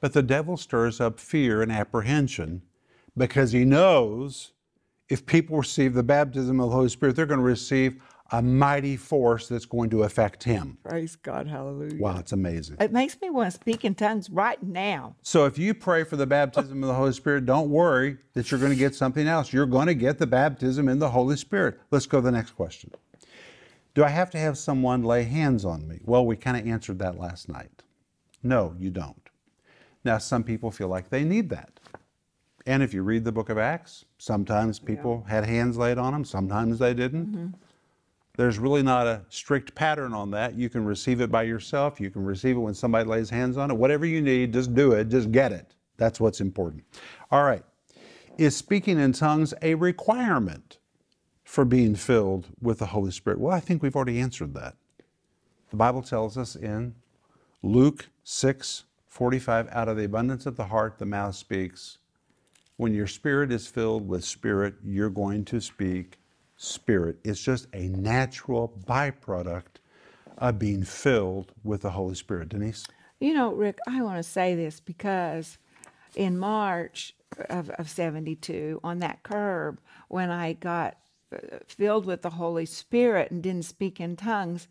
But 0.00 0.14
the 0.14 0.22
devil 0.22 0.56
stirs 0.56 1.00
up 1.00 1.20
fear 1.20 1.60
and 1.62 1.70
apprehension 1.70 2.62
because 3.16 3.52
he 3.52 3.64
knows 3.64 4.52
if 5.08 5.26
people 5.26 5.58
receive 5.58 5.94
the 5.94 6.02
baptism 6.02 6.60
of 6.60 6.70
the 6.70 6.76
Holy 6.76 6.88
Spirit, 6.88 7.16
they're 7.16 7.26
going 7.26 7.40
to 7.40 7.44
receive 7.44 8.00
a 8.30 8.42
mighty 8.42 8.96
force 8.96 9.48
that's 9.48 9.64
going 9.64 9.88
to 9.90 10.02
affect 10.02 10.44
him. 10.44 10.76
Praise 10.84 11.16
God, 11.16 11.46
hallelujah. 11.46 12.00
Wow, 12.00 12.18
it's 12.18 12.32
amazing. 12.32 12.76
It 12.78 12.92
makes 12.92 13.18
me 13.20 13.30
want 13.30 13.50
to 13.50 13.58
speak 13.58 13.84
in 13.84 13.94
tongues 13.94 14.28
right 14.28 14.62
now. 14.62 15.16
So 15.22 15.46
if 15.46 15.58
you 15.58 15.72
pray 15.72 16.04
for 16.04 16.16
the 16.16 16.26
baptism 16.26 16.82
of 16.82 16.88
the 16.88 16.94
Holy 16.94 17.12
Spirit, 17.12 17.46
don't 17.46 17.70
worry 17.70 18.18
that 18.34 18.50
you're 18.50 18.60
going 18.60 18.72
to 18.72 18.78
get 18.78 18.94
something 18.94 19.26
else. 19.26 19.52
You're 19.52 19.66
going 19.66 19.86
to 19.86 19.94
get 19.94 20.18
the 20.18 20.26
baptism 20.26 20.88
in 20.88 20.98
the 20.98 21.10
Holy 21.10 21.36
Spirit. 21.36 21.80
Let's 21.90 22.06
go 22.06 22.18
to 22.18 22.24
the 22.24 22.32
next 22.32 22.50
question. 22.50 22.90
Do 23.94 24.04
I 24.04 24.08
have 24.10 24.30
to 24.30 24.38
have 24.38 24.58
someone 24.58 25.02
lay 25.02 25.24
hands 25.24 25.64
on 25.64 25.88
me? 25.88 26.00
Well, 26.04 26.26
we 26.26 26.36
kind 26.36 26.56
of 26.56 26.66
answered 26.66 26.98
that 26.98 27.18
last 27.18 27.48
night. 27.48 27.82
No, 28.42 28.76
you 28.78 28.90
don't. 28.90 29.28
Now, 30.04 30.18
some 30.18 30.44
people 30.44 30.70
feel 30.70 30.88
like 30.88 31.08
they 31.08 31.24
need 31.24 31.48
that. 31.50 31.80
And 32.66 32.82
if 32.82 32.92
you 32.92 33.02
read 33.02 33.24
the 33.24 33.32
book 33.32 33.48
of 33.48 33.56
Acts, 33.56 34.04
sometimes 34.18 34.78
people 34.78 35.24
had 35.26 35.46
hands 35.46 35.78
laid 35.78 35.96
on 35.96 36.12
them, 36.12 36.24
sometimes 36.24 36.78
they 36.78 36.92
didn't. 36.92 37.26
Mm-hmm. 37.26 37.46
There's 38.38 38.60
really 38.60 38.84
not 38.84 39.08
a 39.08 39.22
strict 39.30 39.74
pattern 39.74 40.14
on 40.14 40.30
that. 40.30 40.54
You 40.54 40.68
can 40.68 40.84
receive 40.84 41.20
it 41.20 41.28
by 41.28 41.42
yourself, 41.42 42.00
you 42.00 42.08
can 42.08 42.24
receive 42.24 42.54
it 42.54 42.60
when 42.60 42.72
somebody 42.72 43.04
lays 43.04 43.28
hands 43.28 43.56
on 43.56 43.68
it. 43.68 43.76
Whatever 43.76 44.06
you 44.06 44.22
need, 44.22 44.52
just 44.52 44.76
do 44.76 44.92
it, 44.92 45.08
just 45.08 45.32
get 45.32 45.50
it. 45.50 45.74
That's 45.96 46.20
what's 46.20 46.40
important. 46.40 46.84
All 47.32 47.42
right. 47.42 47.64
Is 48.38 48.54
speaking 48.54 48.96
in 48.96 49.12
tongues 49.12 49.54
a 49.60 49.74
requirement 49.74 50.78
for 51.42 51.64
being 51.64 51.96
filled 51.96 52.46
with 52.62 52.78
the 52.78 52.86
Holy 52.86 53.10
Spirit? 53.10 53.40
Well, 53.40 53.52
I 53.52 53.58
think 53.58 53.82
we've 53.82 53.96
already 53.96 54.20
answered 54.20 54.54
that. 54.54 54.76
The 55.70 55.76
Bible 55.76 56.02
tells 56.02 56.38
us 56.38 56.54
in 56.54 56.94
Luke 57.64 58.08
6 58.22 58.84
45, 59.08 59.68
out 59.72 59.88
of 59.88 59.96
the 59.96 60.04
abundance 60.04 60.46
of 60.46 60.54
the 60.54 60.66
heart, 60.66 61.00
the 61.00 61.06
mouth 61.06 61.34
speaks. 61.34 61.98
When 62.76 62.94
your 62.94 63.08
spirit 63.08 63.50
is 63.50 63.66
filled 63.66 64.06
with 64.06 64.24
spirit, 64.24 64.74
you're 64.84 65.10
going 65.10 65.44
to 65.46 65.60
speak 65.60 66.18
spirit. 66.58 67.18
It's 67.24 67.40
just 67.40 67.68
a 67.72 67.88
natural 67.88 68.74
byproduct 68.86 69.78
of 70.36 70.58
being 70.58 70.84
filled 70.84 71.52
with 71.64 71.82
the 71.82 71.90
Holy 71.90 72.14
Spirit. 72.14 72.50
Denise? 72.50 72.84
You 73.20 73.32
know, 73.32 73.52
Rick, 73.52 73.78
I 73.88 74.02
want 74.02 74.18
to 74.18 74.22
say 74.22 74.54
this 74.54 74.80
because 74.80 75.58
in 76.14 76.38
March 76.38 77.14
of, 77.48 77.70
of 77.70 77.88
72, 77.88 78.80
on 78.84 78.98
that 78.98 79.22
curb, 79.22 79.80
when 80.08 80.30
I 80.30 80.52
got 80.52 80.96
uh, 81.32 81.58
filled 81.66 82.06
with 82.06 82.22
the 82.22 82.30
Holy 82.30 82.66
Spirit 82.66 83.30
and 83.30 83.42
didn't 83.42 83.64
speak 83.64 84.00
in 84.00 84.16
tongues, 84.16 84.68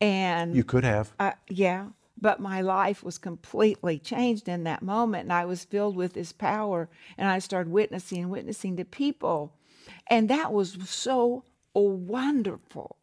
and 0.00 0.54
You 0.54 0.64
could 0.64 0.84
have. 0.84 1.12
Uh, 1.18 1.32
yeah, 1.48 1.86
but 2.20 2.40
my 2.40 2.60
life 2.60 3.02
was 3.02 3.18
completely 3.18 3.98
changed 3.98 4.48
in 4.48 4.64
that 4.64 4.82
moment, 4.82 5.24
and 5.24 5.32
I 5.32 5.44
was 5.44 5.64
filled 5.64 5.96
with 5.96 6.14
His 6.14 6.32
power, 6.32 6.88
and 7.18 7.28
I 7.28 7.40
started 7.40 7.72
witnessing 7.72 8.18
and 8.22 8.30
witnessing 8.30 8.76
to 8.76 8.84
people, 8.84 9.52
and 10.08 10.28
that 10.28 10.52
was 10.52 10.78
so 10.88 11.44
wonderful. 11.74 12.96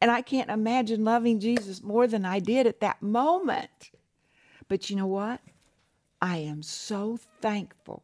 And 0.00 0.10
I 0.10 0.22
can't 0.22 0.50
imagine 0.50 1.04
loving 1.04 1.40
Jesus 1.40 1.82
more 1.82 2.06
than 2.06 2.24
I 2.24 2.38
did 2.38 2.66
at 2.66 2.80
that 2.80 3.02
moment. 3.02 3.90
But 4.68 4.90
you 4.90 4.96
know 4.96 5.06
what? 5.06 5.40
I 6.20 6.38
am 6.38 6.62
so 6.62 7.18
thankful 7.40 8.02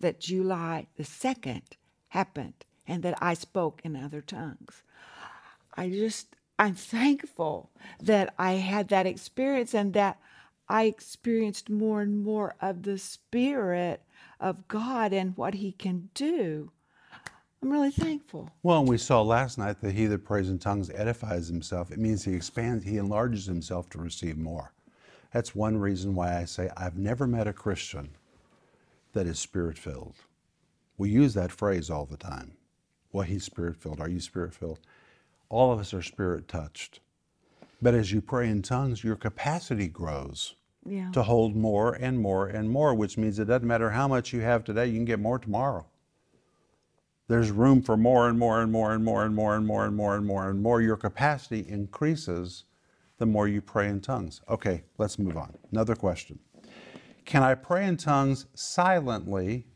that 0.00 0.20
July 0.20 0.86
the 0.96 1.04
2nd 1.04 1.62
happened 2.08 2.64
and 2.86 3.02
that 3.02 3.16
I 3.22 3.34
spoke 3.34 3.80
in 3.84 3.96
other 3.96 4.20
tongues. 4.20 4.82
I 5.74 5.88
just, 5.88 6.34
I'm 6.58 6.74
thankful 6.74 7.70
that 8.00 8.34
I 8.38 8.52
had 8.52 8.88
that 8.88 9.06
experience 9.06 9.74
and 9.74 9.94
that 9.94 10.18
I 10.68 10.84
experienced 10.84 11.70
more 11.70 12.00
and 12.02 12.22
more 12.22 12.54
of 12.60 12.82
the 12.82 12.98
Spirit 12.98 14.02
of 14.40 14.68
God 14.68 15.12
and 15.12 15.36
what 15.36 15.54
He 15.54 15.72
can 15.72 16.10
do. 16.14 16.72
I'm 17.62 17.70
really 17.70 17.90
thankful. 17.92 18.50
Well, 18.62 18.80
and 18.80 18.88
we 18.88 18.98
saw 18.98 19.22
last 19.22 19.56
night 19.56 19.80
that 19.80 19.92
he 19.92 20.06
that 20.06 20.24
prays 20.24 20.50
in 20.50 20.58
tongues 20.58 20.90
edifies 20.90 21.46
himself. 21.46 21.92
It 21.92 21.98
means 21.98 22.24
he 22.24 22.34
expands, 22.34 22.84
he 22.84 22.96
enlarges 22.98 23.46
himself 23.46 23.88
to 23.90 23.98
receive 23.98 24.36
more. 24.36 24.72
That's 25.32 25.54
one 25.54 25.76
reason 25.76 26.14
why 26.14 26.36
I 26.38 26.44
say 26.44 26.70
I've 26.76 26.98
never 26.98 27.26
met 27.26 27.46
a 27.46 27.52
Christian 27.52 28.10
that 29.12 29.26
is 29.26 29.38
spirit 29.38 29.78
filled. 29.78 30.14
We 30.98 31.10
use 31.10 31.34
that 31.34 31.52
phrase 31.52 31.88
all 31.88 32.04
the 32.04 32.16
time. 32.16 32.52
Well, 33.12 33.24
he's 33.24 33.44
spirit 33.44 33.76
filled. 33.76 34.00
Are 34.00 34.08
you 34.08 34.20
spirit 34.20 34.54
filled? 34.54 34.80
All 35.48 35.72
of 35.72 35.78
us 35.78 35.94
are 35.94 36.02
spirit 36.02 36.48
touched. 36.48 37.00
But 37.80 37.94
as 37.94 38.12
you 38.12 38.20
pray 38.20 38.48
in 38.48 38.62
tongues, 38.62 39.04
your 39.04 39.16
capacity 39.16 39.88
grows 39.88 40.54
Yeah. 40.84 41.10
to 41.12 41.22
hold 41.22 41.54
more 41.54 41.94
and 41.94 42.18
more 42.18 42.48
and 42.48 42.68
more, 42.70 42.94
which 42.94 43.16
means 43.16 43.38
it 43.38 43.44
doesn't 43.46 43.66
matter 43.68 43.90
how 43.90 44.08
much 44.08 44.32
you 44.32 44.40
have 44.40 44.64
today, 44.64 44.86
you 44.88 44.94
can 44.94 45.04
get 45.04 45.20
more 45.20 45.38
tomorrow. 45.38 45.86
There's 47.28 47.50
room 47.50 47.82
for 47.82 47.96
more 47.96 48.28
and 48.28 48.38
more 48.38 48.62
and 48.62 48.70
more 48.70 48.92
and 48.92 49.04
more 49.04 49.24
and 49.24 49.34
more 49.34 49.54
and 49.56 49.66
more 49.66 49.86
and 49.86 49.96
more 49.96 50.16
and 50.16 50.26
more 50.26 50.50
and 50.50 50.62
more. 50.62 50.82
Your 50.82 50.96
capacity 50.96 51.64
increases 51.68 52.64
the 53.18 53.26
more 53.26 53.48
you 53.48 53.62
pray 53.62 53.88
in 53.88 54.00
tongues. 54.00 54.40
Okay, 54.48 54.84
let's 54.98 55.18
move 55.18 55.36
on. 55.36 55.54
Another 55.70 55.94
question. 55.94 56.38
Can 57.24 57.42
I 57.42 57.54
pray 57.54 57.86
in 57.86 57.96
tongues 57.96 58.46
silently 58.54 59.66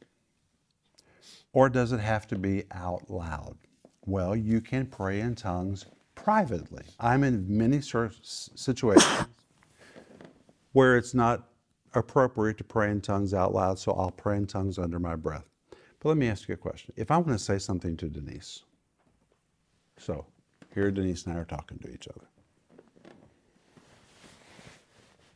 or 1.52 1.68
does 1.70 1.92
it 1.92 2.00
have 2.00 2.26
to 2.28 2.36
be 2.36 2.64
out 2.72 3.08
loud? 3.08 3.56
Well, 4.04 4.36
you 4.36 4.60
can 4.60 4.86
pray 4.86 5.20
in 5.20 5.34
tongues 5.34 5.86
privately. 6.14 6.84
I'm 7.00 7.24
in 7.24 7.46
many 7.48 7.80
situations 7.80 9.26
where 10.72 10.96
it's 10.96 11.14
not 11.14 11.48
appropriate 11.94 12.58
to 12.58 12.64
pray 12.64 12.90
in 12.90 13.00
tongues 13.00 13.32
out 13.32 13.54
loud, 13.54 13.78
so 13.78 13.92
I'll 13.92 14.10
pray 14.10 14.36
in 14.36 14.46
tongues 14.46 14.78
under 14.78 14.98
my 14.98 15.16
breath. 15.16 15.46
But 16.06 16.10
let 16.10 16.18
me 16.18 16.28
ask 16.28 16.46
you 16.46 16.54
a 16.54 16.56
question. 16.56 16.94
If 16.96 17.10
I 17.10 17.16
want 17.16 17.30
to 17.30 17.38
say 17.40 17.58
something 17.58 17.96
to 17.96 18.06
Denise, 18.08 18.62
so 19.98 20.24
here 20.72 20.88
Denise 20.92 21.26
and 21.26 21.36
I 21.36 21.40
are 21.40 21.44
talking 21.44 21.80
to 21.80 21.92
each 21.92 22.06
other. 22.06 22.28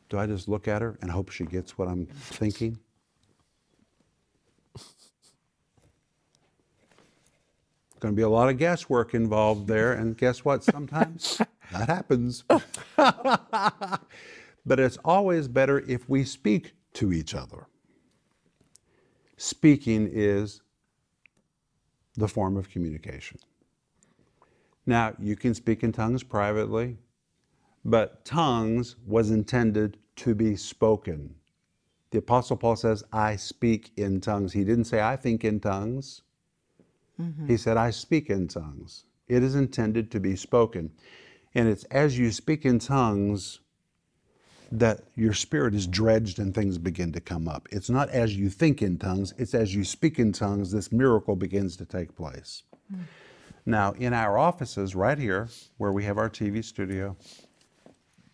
Do 0.07 0.17
I 0.17 0.27
just 0.27 0.47
look 0.47 0.69
at 0.69 0.81
her 0.81 0.97
and 1.01 1.11
hope 1.11 1.29
she 1.29 1.43
gets 1.43 1.77
what 1.77 1.89
I'm 1.89 2.05
thinking? 2.05 2.79
Going 7.99 8.13
to 8.13 8.15
be 8.15 8.21
a 8.21 8.29
lot 8.29 8.47
of 8.47 8.57
guesswork 8.57 9.13
involved 9.13 9.67
there, 9.67 9.91
and 9.91 10.17
guess 10.17 10.45
what? 10.45 10.63
Sometimes 10.63 11.41
that 11.73 11.89
happens. 11.89 12.45
but 12.95 13.99
it's 14.79 14.97
always 15.03 15.49
better 15.49 15.79
if 15.79 16.07
we 16.07 16.23
speak 16.23 16.75
to 16.93 17.11
each 17.11 17.35
other. 17.35 17.67
Speaking 19.41 20.07
is 20.13 20.61
the 22.15 22.27
form 22.27 22.57
of 22.57 22.69
communication. 22.69 23.39
Now, 24.85 25.15
you 25.17 25.35
can 25.35 25.55
speak 25.55 25.81
in 25.81 25.91
tongues 25.91 26.21
privately, 26.21 26.99
but 27.83 28.23
tongues 28.23 28.97
was 29.07 29.31
intended 29.31 29.97
to 30.17 30.35
be 30.35 30.55
spoken. 30.55 31.33
The 32.11 32.19
Apostle 32.19 32.55
Paul 32.55 32.75
says, 32.75 33.03
I 33.11 33.35
speak 33.35 33.91
in 33.97 34.21
tongues. 34.21 34.53
He 34.53 34.63
didn't 34.63 34.85
say, 34.85 35.01
I 35.01 35.15
think 35.15 35.43
in 35.43 35.59
tongues. 35.59 36.21
Mm-hmm. 37.19 37.47
He 37.47 37.57
said, 37.57 37.77
I 37.77 37.89
speak 37.89 38.29
in 38.29 38.47
tongues. 38.47 39.05
It 39.27 39.41
is 39.41 39.55
intended 39.55 40.11
to 40.11 40.19
be 40.19 40.35
spoken. 40.35 40.91
And 41.55 41.67
it's 41.67 41.85
as 41.85 42.15
you 42.15 42.31
speak 42.31 42.63
in 42.63 42.77
tongues 42.77 43.60
that 44.71 45.01
your 45.15 45.33
spirit 45.33 45.75
is 45.75 45.85
dredged 45.85 46.39
and 46.39 46.55
things 46.55 46.77
begin 46.77 47.11
to 47.11 47.19
come 47.19 47.47
up. 47.47 47.67
It's 47.71 47.89
not 47.89 48.09
as 48.09 48.35
you 48.35 48.49
think 48.49 48.81
in 48.81 48.97
tongues, 48.97 49.33
it's 49.37 49.53
as 49.53 49.75
you 49.75 49.83
speak 49.83 50.17
in 50.17 50.31
tongues, 50.31 50.71
this 50.71 50.91
miracle 50.91 51.35
begins 51.35 51.75
to 51.77 51.85
take 51.85 52.15
place. 52.15 52.63
Now, 53.65 53.91
in 53.93 54.13
our 54.13 54.37
offices 54.37 54.95
right 54.95 55.17
here, 55.17 55.49
where 55.77 55.91
we 55.91 56.03
have 56.05 56.17
our 56.17 56.29
TV 56.29 56.63
studio, 56.63 57.15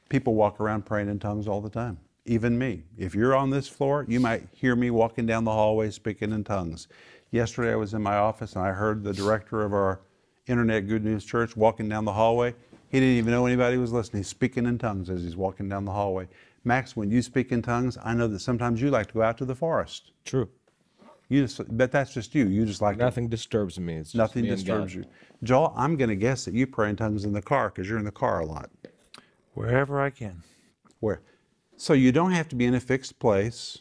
people 0.09 0.35
walk 0.35 0.59
around 0.59 0.85
praying 0.85 1.09
in 1.09 1.19
tongues 1.19 1.47
all 1.47 1.61
the 1.61 1.69
time. 1.69 1.99
Even 2.25 2.57
me. 2.57 2.83
If 2.97 3.15
you're 3.15 3.35
on 3.35 3.49
this 3.49 3.67
floor, 3.67 4.05
you 4.07 4.19
might 4.19 4.47
hear 4.51 4.75
me 4.75 4.89
walking 4.89 5.25
down 5.25 5.43
the 5.43 5.51
hallway 5.51 5.89
speaking 5.91 6.31
in 6.31 6.43
tongues. 6.43 6.87
Yesterday, 7.31 7.71
I 7.73 7.75
was 7.75 7.93
in 7.93 8.01
my 8.01 8.17
office 8.17 8.55
and 8.55 8.63
I 8.63 8.71
heard 8.71 9.03
the 9.03 9.13
director 9.13 9.63
of 9.63 9.73
our 9.73 10.01
Internet 10.47 10.87
Good 10.87 11.03
News 11.03 11.25
Church 11.25 11.57
walking 11.57 11.89
down 11.89 12.05
the 12.05 12.13
hallway. 12.13 12.53
He 12.89 12.99
didn't 12.99 13.15
even 13.15 13.31
know 13.31 13.45
anybody 13.45 13.77
was 13.77 13.91
listening. 13.91 14.21
He's 14.21 14.29
speaking 14.29 14.65
in 14.65 14.77
tongues 14.77 15.09
as 15.09 15.23
he's 15.23 15.35
walking 15.35 15.67
down 15.67 15.85
the 15.85 15.91
hallway. 15.91 16.27
Max, 16.63 16.95
when 16.95 17.11
you 17.11 17.21
speak 17.21 17.51
in 17.51 17.61
tongues, 17.61 17.97
I 18.03 18.13
know 18.13 18.27
that 18.27 18.39
sometimes 18.39 18.81
you 18.81 18.89
like 18.89 19.07
to 19.07 19.13
go 19.13 19.21
out 19.21 19.37
to 19.39 19.45
the 19.45 19.55
forest. 19.55 20.11
True. 20.25 20.49
You 21.29 21.41
just, 21.43 21.61
but 21.77 21.91
that's 21.91 22.13
just 22.13 22.33
you. 22.33 22.47
You 22.47 22.65
just 22.65 22.81
like 22.81 22.97
to- 22.97 23.03
Nothing 23.03 23.27
disturbs 23.27 23.79
me. 23.79 23.95
It's 23.95 24.11
just 24.11 24.15
nothing 24.17 24.43
me 24.43 24.49
disturbs 24.49 24.95
you. 24.95 25.05
Joel, 25.43 25.73
I'm 25.75 25.97
going 25.97 26.09
to 26.09 26.15
guess 26.15 26.45
that 26.45 26.53
you 26.53 26.65
pray 26.65 26.89
in 26.89 26.95
tongues 26.95 27.25
in 27.25 27.33
the 27.33 27.41
car 27.41 27.69
because 27.69 27.89
you're 27.89 27.99
in 27.99 28.05
the 28.05 28.11
car 28.11 28.39
a 28.39 28.45
lot. 28.45 28.69
Wherever 29.53 30.01
I 30.01 30.09
can. 30.09 30.43
Where, 30.99 31.21
so 31.75 31.93
you 31.93 32.11
don't 32.11 32.31
have 32.31 32.47
to 32.49 32.55
be 32.55 32.65
in 32.65 32.75
a 32.75 32.79
fixed 32.79 33.19
place, 33.19 33.79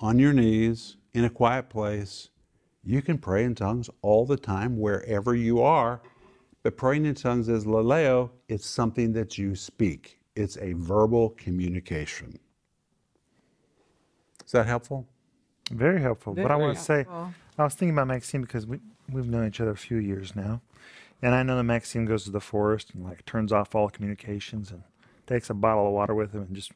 on 0.00 0.18
your 0.18 0.32
knees, 0.32 0.96
in 1.12 1.24
a 1.24 1.30
quiet 1.30 1.68
place. 1.68 2.30
You 2.82 3.02
can 3.02 3.18
pray 3.18 3.44
in 3.44 3.54
tongues 3.54 3.90
all 4.00 4.24
the 4.24 4.38
time, 4.38 4.78
wherever 4.78 5.34
you 5.34 5.60
are. 5.60 6.00
But 6.62 6.76
praying 6.76 7.06
in 7.06 7.14
tongues 7.14 7.48
is 7.48 7.64
laleo. 7.64 8.30
It's 8.48 8.66
something 8.66 9.12
that 9.14 9.38
you 9.38 9.54
speak. 9.54 10.20
It's 10.36 10.56
a 10.58 10.74
verbal 10.74 11.30
communication. 11.30 12.38
Is 14.44 14.52
that 14.52 14.66
helpful? 14.66 15.06
Very 15.70 16.00
helpful. 16.00 16.34
but 16.34 16.50
I 16.50 16.56
want 16.56 16.76
to 16.76 16.82
say. 16.82 17.06
I 17.58 17.64
was 17.64 17.74
thinking 17.74 17.94
about 17.94 18.08
Maxime 18.08 18.42
because 18.42 18.66
we 18.66 18.80
we've 19.10 19.28
known 19.28 19.46
each 19.46 19.60
other 19.60 19.70
a 19.70 19.76
few 19.76 19.98
years 19.98 20.34
now, 20.36 20.60
and 21.22 21.34
I 21.34 21.42
know 21.42 21.56
that 21.56 21.64
Maxime 21.64 22.04
goes 22.04 22.24
to 22.24 22.30
the 22.30 22.40
forest 22.40 22.90
and 22.94 23.04
like 23.04 23.24
turns 23.26 23.52
off 23.52 23.74
all 23.74 23.88
communications 23.88 24.70
and 24.70 24.82
takes 25.26 25.50
a 25.50 25.54
bottle 25.54 25.86
of 25.86 25.92
water 25.92 26.14
with 26.14 26.32
him 26.32 26.42
and 26.42 26.54
just 26.56 26.72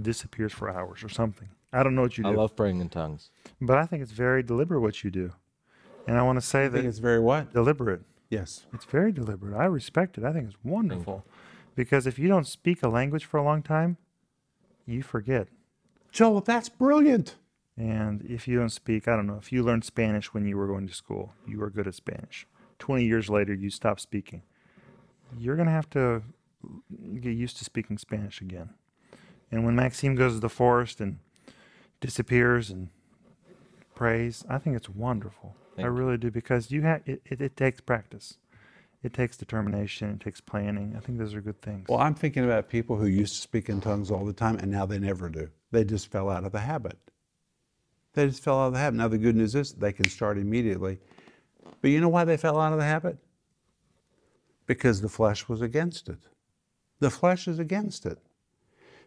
disappears 0.00 0.52
for 0.52 0.70
hours 0.70 1.04
or 1.04 1.08
something. 1.08 1.48
I 1.72 1.82
don't 1.82 1.94
know 1.94 2.02
what 2.02 2.16
you 2.18 2.24
do, 2.24 2.30
I 2.30 2.34
love 2.34 2.54
praying 2.56 2.80
in 2.80 2.88
tongues. 2.88 3.30
but 3.60 3.78
I 3.78 3.86
think 3.86 4.02
it's 4.02 4.12
very 4.12 4.42
deliberate 4.42 4.80
what 4.80 5.02
you 5.04 5.10
do, 5.10 5.32
and 6.06 6.16
I 6.18 6.22
want 6.22 6.36
to 6.36 6.46
say 6.46 6.60
I 6.66 6.68
think 6.68 6.82
that 6.84 6.88
it's 6.88 6.98
very 6.98 7.20
what? 7.20 7.52
deliberate. 7.52 8.02
Yes. 8.30 8.66
It's 8.72 8.84
very 8.84 9.12
deliberate. 9.12 9.56
I 9.56 9.66
respect 9.66 10.18
it. 10.18 10.24
I 10.24 10.32
think 10.32 10.48
it's 10.48 10.58
wonderful, 10.64 11.24
because 11.74 12.06
if 12.06 12.18
you 12.18 12.28
don't 12.28 12.46
speak 12.46 12.82
a 12.82 12.88
language 12.88 13.24
for 13.24 13.38
a 13.38 13.44
long 13.44 13.62
time, 13.62 13.96
you 14.86 15.02
forget. 15.02 15.48
Joel, 16.10 16.40
that's 16.40 16.68
brilliant. 16.68 17.36
And 17.76 18.22
if 18.22 18.46
you 18.46 18.58
don't 18.58 18.70
speak, 18.70 19.08
I 19.08 19.16
don't 19.16 19.26
know, 19.26 19.38
if 19.40 19.50
you 19.50 19.62
learned 19.62 19.84
Spanish 19.84 20.32
when 20.32 20.46
you 20.46 20.56
were 20.56 20.66
going 20.66 20.86
to 20.86 20.94
school, 20.94 21.32
you 21.46 21.58
were 21.58 21.70
good 21.70 21.88
at 21.88 21.94
Spanish. 21.94 22.46
20 22.78 23.04
years 23.04 23.28
later, 23.28 23.52
you 23.52 23.70
stop 23.70 23.98
speaking. 23.98 24.42
You're 25.36 25.56
going 25.56 25.66
to 25.66 25.72
have 25.72 25.90
to 25.90 26.22
get 27.20 27.34
used 27.34 27.56
to 27.58 27.64
speaking 27.64 27.98
Spanish 27.98 28.40
again. 28.40 28.70
And 29.50 29.64
when 29.64 29.74
Maxime 29.74 30.14
goes 30.14 30.34
to 30.34 30.40
the 30.40 30.48
forest 30.48 31.00
and 31.00 31.18
disappears 32.00 32.70
and 32.70 32.90
prays, 33.94 34.44
I 34.48 34.58
think 34.58 34.76
it's 34.76 34.88
wonderful. 34.88 35.56
I 35.74 35.82
Thank 35.82 35.86
you. 35.86 35.92
really 35.92 36.16
do 36.16 36.30
because 36.30 36.70
you 36.70 36.82
have 36.82 37.02
it, 37.06 37.22
it, 37.24 37.40
it 37.40 37.56
takes 37.56 37.80
practice. 37.80 38.38
It 39.02 39.12
takes 39.12 39.36
determination, 39.36 40.10
it 40.12 40.20
takes 40.20 40.40
planning. 40.40 40.94
I 40.96 41.00
think 41.00 41.18
those 41.18 41.34
are 41.34 41.40
good 41.42 41.60
things. 41.60 41.86
Well, 41.88 42.00
I'm 42.00 42.14
thinking 42.14 42.44
about 42.44 42.70
people 42.70 42.96
who 42.96 43.06
used 43.06 43.34
to 43.34 43.40
speak 43.40 43.68
in 43.68 43.80
tongues 43.82 44.10
all 44.10 44.24
the 44.24 44.32
time 44.32 44.56
and 44.56 44.70
now 44.70 44.86
they 44.86 44.98
never 44.98 45.28
do. 45.28 45.50
They 45.72 45.84
just 45.84 46.10
fell 46.10 46.30
out 46.30 46.44
of 46.44 46.52
the 46.52 46.60
habit. 46.60 46.96
They 48.14 48.26
just 48.26 48.42
fell 48.42 48.60
out 48.60 48.68
of 48.68 48.72
the 48.72 48.78
habit. 48.78 48.96
Now, 48.96 49.08
the 49.08 49.18
good 49.18 49.36
news 49.36 49.54
is 49.54 49.72
they 49.72 49.92
can 49.92 50.08
start 50.08 50.38
immediately. 50.38 51.00
But 51.82 51.90
you 51.90 52.00
know 52.00 52.08
why 52.08 52.24
they 52.24 52.36
fell 52.36 52.58
out 52.60 52.72
of 52.72 52.78
the 52.78 52.84
habit? 52.84 53.18
Because 54.66 55.02
the 55.02 55.08
flesh 55.08 55.48
was 55.48 55.60
against 55.60 56.08
it. 56.08 56.20
The 57.00 57.10
flesh 57.10 57.46
is 57.46 57.58
against 57.58 58.06
it. 58.06 58.18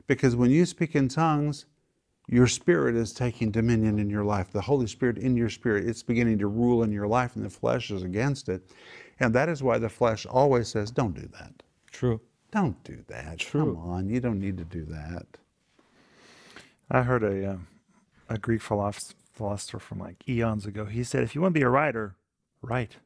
Because 0.06 0.36
when 0.36 0.52
you 0.52 0.66
speak 0.66 0.96
in 0.96 1.08
tongues, 1.08 1.66
your 2.28 2.48
spirit 2.48 2.96
is 2.96 3.14
taking 3.14 3.52
dominion 3.52 4.00
in 4.00 4.10
your 4.10 4.24
life. 4.24 4.52
The 4.52 4.62
Holy 4.62 4.88
Spirit 4.88 5.18
in 5.18 5.38
your 5.38 5.50
spirit, 5.50 5.88
it's 5.88 6.04
beginning 6.04 6.40
to 6.40 6.48
rule 6.48 6.84
in 6.84 6.92
your 6.92 7.08
life, 7.08 7.36
and 7.36 7.46
the 7.46 7.50
flesh 7.50 7.90
is 7.90 8.04
against 8.04 8.50
it. 8.50 8.70
And 9.20 9.34
that 9.34 9.50
is 9.50 9.64
why 9.64 9.78
the 9.78 9.90
flesh 9.90 10.26
always 10.26 10.68
says, 10.68 10.92
Don't 10.92 11.16
do 11.16 11.28
that. 11.40 11.64
True. 11.92 12.20
Don't 12.52 12.82
do 12.84 13.04
that. 13.08 13.40
True. 13.40 13.76
Come 13.76 13.78
on, 13.78 14.10
you 14.10 14.20
don't 14.20 14.40
need 14.40 14.58
to 14.58 14.66
do 14.66 14.86
that. 14.86 15.26
I 16.90 17.04
heard 17.04 17.24
a 17.24 17.52
uh, 17.52 17.58
a 18.30 18.38
Greek 18.38 18.62
philosopher, 18.62 19.16
philosopher 19.34 19.80
from 19.80 20.00
like 20.00 20.28
eons 20.28 20.66
ago. 20.66 20.86
He 20.86 21.04
said, 21.04 21.24
"If 21.24 21.36
you 21.36 21.42
want 21.42 21.54
to 21.54 21.60
be 21.60 21.64
a 21.64 21.70
writer, 21.70 22.16
write, 22.62 22.98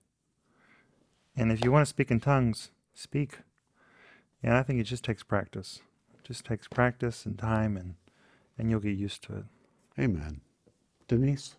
and 1.35 1.51
if 1.51 1.63
you 1.63 1.71
want 1.71 1.85
to 1.85 1.89
speak 1.89 2.11
in 2.11 2.19
tongues, 2.19 2.71
speak." 2.93 3.39
And 4.43 4.53
I 4.53 4.63
think 4.63 4.79
it 4.79 4.83
just 4.83 5.03
takes 5.03 5.23
practice. 5.23 5.81
It 6.13 6.27
just 6.27 6.45
takes 6.45 6.67
practice 6.67 7.25
and 7.25 7.37
time, 7.37 7.77
and 7.77 7.95
and 8.57 8.69
you'll 8.69 8.79
get 8.79 8.97
used 8.97 9.23
to 9.23 9.37
it. 9.37 9.45
Amen. 9.99 10.41
Denise? 11.07 11.55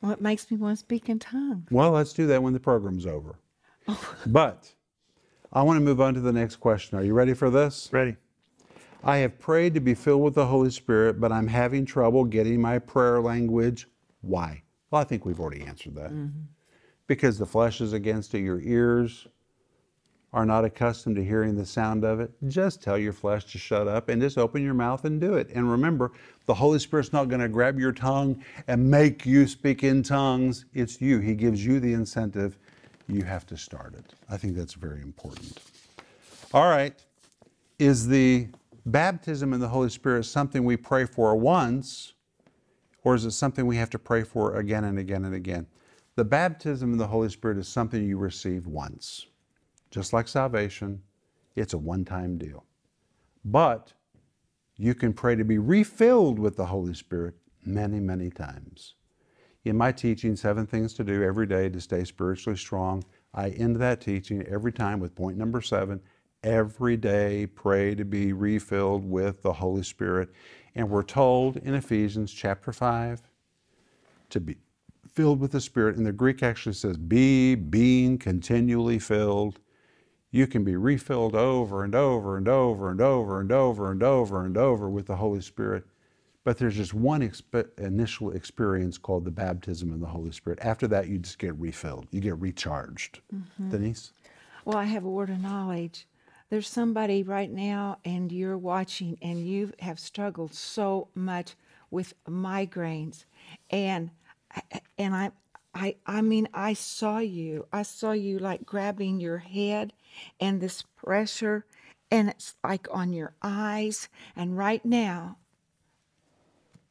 What 0.00 0.20
makes 0.20 0.50
me 0.50 0.56
want 0.56 0.76
to 0.76 0.80
speak 0.80 1.08
in 1.08 1.18
tongues? 1.18 1.66
Well, 1.70 1.92
let's 1.92 2.12
do 2.12 2.26
that 2.26 2.42
when 2.42 2.52
the 2.52 2.60
program's 2.60 3.06
over. 3.06 3.38
Oh. 3.88 4.14
But 4.26 4.72
I 5.52 5.62
want 5.62 5.78
to 5.78 5.84
move 5.84 6.00
on 6.00 6.14
to 6.14 6.20
the 6.20 6.32
next 6.32 6.56
question. 6.56 6.98
Are 6.98 7.04
you 7.04 7.14
ready 7.14 7.34
for 7.34 7.50
this? 7.50 7.88
Ready? 7.92 8.16
I 9.04 9.18
have 9.18 9.38
prayed 9.38 9.74
to 9.74 9.80
be 9.80 9.94
filled 9.94 10.22
with 10.22 10.34
the 10.34 10.46
Holy 10.46 10.70
Spirit, 10.70 11.20
but 11.20 11.30
I'm 11.32 11.46
having 11.46 11.86
trouble 11.86 12.24
getting 12.24 12.60
my 12.60 12.78
prayer 12.78 13.20
language. 13.20 13.86
Why? 14.20 14.62
Well, 14.90 15.00
I 15.00 15.04
think 15.04 15.24
we've 15.24 15.40
already 15.40 15.62
answered 15.62 15.94
that. 15.94 16.10
Mm-hmm. 16.10 16.40
Because 17.06 17.38
the 17.38 17.46
flesh 17.46 17.80
is 17.80 17.92
against 17.92 18.34
it, 18.34 18.40
your 18.40 18.60
ears 18.60 19.28
are 20.32 20.44
not 20.44 20.64
accustomed 20.64 21.16
to 21.16 21.24
hearing 21.24 21.56
the 21.56 21.64
sound 21.64 22.04
of 22.04 22.20
it. 22.20 22.30
Just 22.48 22.82
tell 22.82 22.98
your 22.98 23.12
flesh 23.12 23.44
to 23.52 23.58
shut 23.58 23.88
up 23.88 24.08
and 24.08 24.20
just 24.20 24.36
open 24.36 24.62
your 24.62 24.74
mouth 24.74 25.04
and 25.04 25.20
do 25.20 25.34
it. 25.34 25.50
And 25.54 25.70
remember, 25.70 26.12
the 26.46 26.54
Holy 26.54 26.78
Spirit's 26.78 27.12
not 27.12 27.28
going 27.28 27.40
to 27.40 27.48
grab 27.48 27.78
your 27.78 27.92
tongue 27.92 28.42
and 28.66 28.90
make 28.90 29.24
you 29.24 29.46
speak 29.46 29.82
in 29.82 30.02
tongues. 30.02 30.66
It's 30.74 31.00
you. 31.00 31.20
He 31.20 31.34
gives 31.34 31.64
you 31.64 31.80
the 31.80 31.92
incentive. 31.92 32.58
You 33.08 33.22
have 33.22 33.46
to 33.46 33.56
start 33.56 33.94
it. 33.94 34.14
I 34.28 34.36
think 34.36 34.56
that's 34.56 34.74
very 34.74 35.00
important. 35.00 35.60
All 36.52 36.68
right. 36.68 36.94
Is 37.78 38.08
the 38.08 38.48
baptism 38.84 39.52
in 39.52 39.60
the 39.60 39.68
Holy 39.68 39.90
Spirit 39.90 40.24
something 40.24 40.64
we 40.64 40.76
pray 40.76 41.04
for 41.04 41.36
once, 41.36 42.14
or 43.04 43.14
is 43.14 43.24
it 43.24 43.32
something 43.32 43.66
we 43.66 43.76
have 43.76 43.90
to 43.90 43.98
pray 43.98 44.22
for 44.22 44.56
again 44.56 44.84
and 44.84 44.98
again 44.98 45.24
and 45.24 45.34
again? 45.34 45.66
The 46.16 46.24
baptism 46.24 46.92
in 46.92 46.98
the 46.98 47.06
Holy 47.06 47.28
Spirit 47.28 47.58
is 47.58 47.68
something 47.68 48.02
you 48.02 48.18
receive 48.18 48.66
once. 48.66 49.26
Just 49.90 50.12
like 50.12 50.28
salvation, 50.28 51.02
it's 51.54 51.74
a 51.74 51.78
one 51.78 52.04
time 52.04 52.38
deal. 52.38 52.64
But 53.44 53.92
you 54.76 54.94
can 54.94 55.12
pray 55.12 55.36
to 55.36 55.44
be 55.44 55.58
refilled 55.58 56.38
with 56.38 56.56
the 56.56 56.66
Holy 56.66 56.94
Spirit 56.94 57.34
many, 57.64 58.00
many 58.00 58.30
times. 58.30 58.94
In 59.64 59.76
my 59.76 59.90
teaching, 59.90 60.36
Seven 60.36 60.66
Things 60.66 60.94
to 60.94 61.04
Do 61.04 61.24
Every 61.24 61.46
Day 61.46 61.68
to 61.68 61.80
Stay 61.80 62.04
Spiritually 62.04 62.56
Strong, 62.56 63.04
I 63.34 63.50
end 63.50 63.76
that 63.76 64.00
teaching 64.00 64.42
every 64.46 64.72
time 64.72 65.00
with 65.00 65.14
point 65.14 65.36
number 65.36 65.60
seven 65.60 66.00
every 66.46 66.96
day 66.96 67.46
pray 67.46 67.94
to 67.94 68.04
be 68.04 68.32
refilled 68.32 69.04
with 69.04 69.42
the 69.42 69.52
Holy 69.52 69.82
Spirit. 69.82 70.30
And 70.74 70.88
we're 70.88 71.02
told 71.02 71.56
in 71.58 71.74
Ephesians 71.74 72.32
chapter 72.32 72.72
5 72.72 73.20
to 74.30 74.40
be 74.40 74.56
filled 75.12 75.40
with 75.40 75.52
the 75.52 75.60
Spirit. 75.60 75.96
And 75.96 76.06
the 76.06 76.12
Greek 76.12 76.42
actually 76.42 76.74
says, 76.74 76.96
be 76.96 77.54
being 77.56 78.16
continually 78.16 78.98
filled. 78.98 79.58
You 80.30 80.46
can 80.46 80.64
be 80.64 80.76
refilled 80.76 81.34
over 81.34 81.84
and 81.84 81.94
over 81.94 82.36
and 82.36 82.48
over 82.48 82.90
and 82.90 83.00
over 83.00 83.40
and 83.40 83.52
over 83.52 83.90
and 83.90 84.02
over 84.02 84.44
and 84.44 84.56
over 84.56 84.90
with 84.90 85.06
the 85.06 85.16
Holy 85.16 85.40
Spirit. 85.40 85.84
But 86.44 86.58
there's 86.58 86.76
just 86.76 86.94
one 86.94 87.22
exp- 87.22 87.78
initial 87.78 88.30
experience 88.30 88.98
called 88.98 89.24
the 89.24 89.30
baptism 89.30 89.92
in 89.92 90.00
the 90.00 90.06
Holy 90.06 90.30
Spirit. 90.30 90.60
After 90.62 90.86
that, 90.88 91.08
you 91.08 91.18
just 91.18 91.38
get 91.38 91.54
refilled, 91.58 92.06
you 92.10 92.20
get 92.20 92.38
recharged. 92.38 93.20
Mm-hmm. 93.34 93.70
Denise? 93.70 94.12
Well, 94.64 94.76
I 94.76 94.84
have 94.84 95.04
a 95.04 95.10
word 95.10 95.30
of 95.30 95.40
knowledge. 95.40 96.06
There's 96.50 96.68
somebody 96.68 97.24
right 97.24 97.50
now, 97.50 97.98
and 98.04 98.30
you're 98.30 98.58
watching, 98.58 99.18
and 99.20 99.44
you 99.44 99.72
have 99.80 99.98
struggled 99.98 100.54
so 100.54 101.08
much 101.14 101.56
with 101.90 102.14
migraines, 102.28 103.24
and 103.70 104.10
and 104.96 105.14
I, 105.14 105.32
I, 105.74 105.96
I 106.06 106.20
mean, 106.22 106.48
I 106.54 106.74
saw 106.74 107.18
you. 107.18 107.66
I 107.72 107.82
saw 107.82 108.12
you 108.12 108.38
like 108.38 108.64
grabbing 108.64 109.18
your 109.18 109.38
head, 109.38 109.92
and 110.40 110.60
this 110.60 110.82
pressure, 110.96 111.66
and 112.10 112.28
it's 112.28 112.54
like 112.62 112.86
on 112.90 113.12
your 113.12 113.34
eyes. 113.42 114.08
And 114.34 114.56
right 114.56 114.84
now, 114.84 115.38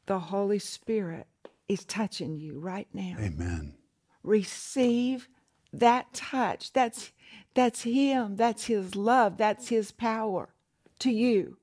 the 0.05 0.19
Holy 0.19 0.59
Spirit 0.59 1.27
is 1.67 1.85
touching 1.85 2.37
you 2.37 2.59
right 2.59 2.87
now. 2.93 3.15
Amen. 3.19 3.73
receive 4.23 5.27
that 5.73 6.13
touch. 6.13 6.73
That's 6.73 7.11
that's 7.53 7.83
him. 7.83 8.35
That's 8.35 8.65
his 8.65 8.95
love. 8.95 9.37
That's 9.37 9.69
his 9.69 9.91
power 9.91 10.49
to 10.99 11.11
you. 11.11 11.57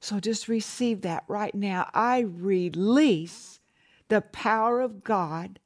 So 0.00 0.20
just 0.20 0.48
receive 0.48 1.02
that 1.02 1.24
right 1.28 1.54
now. 1.54 1.90
I 1.92 2.20
release 2.20 3.60
the 4.08 4.20
power 4.20 4.80
of 4.80 5.02
god 5.02 5.58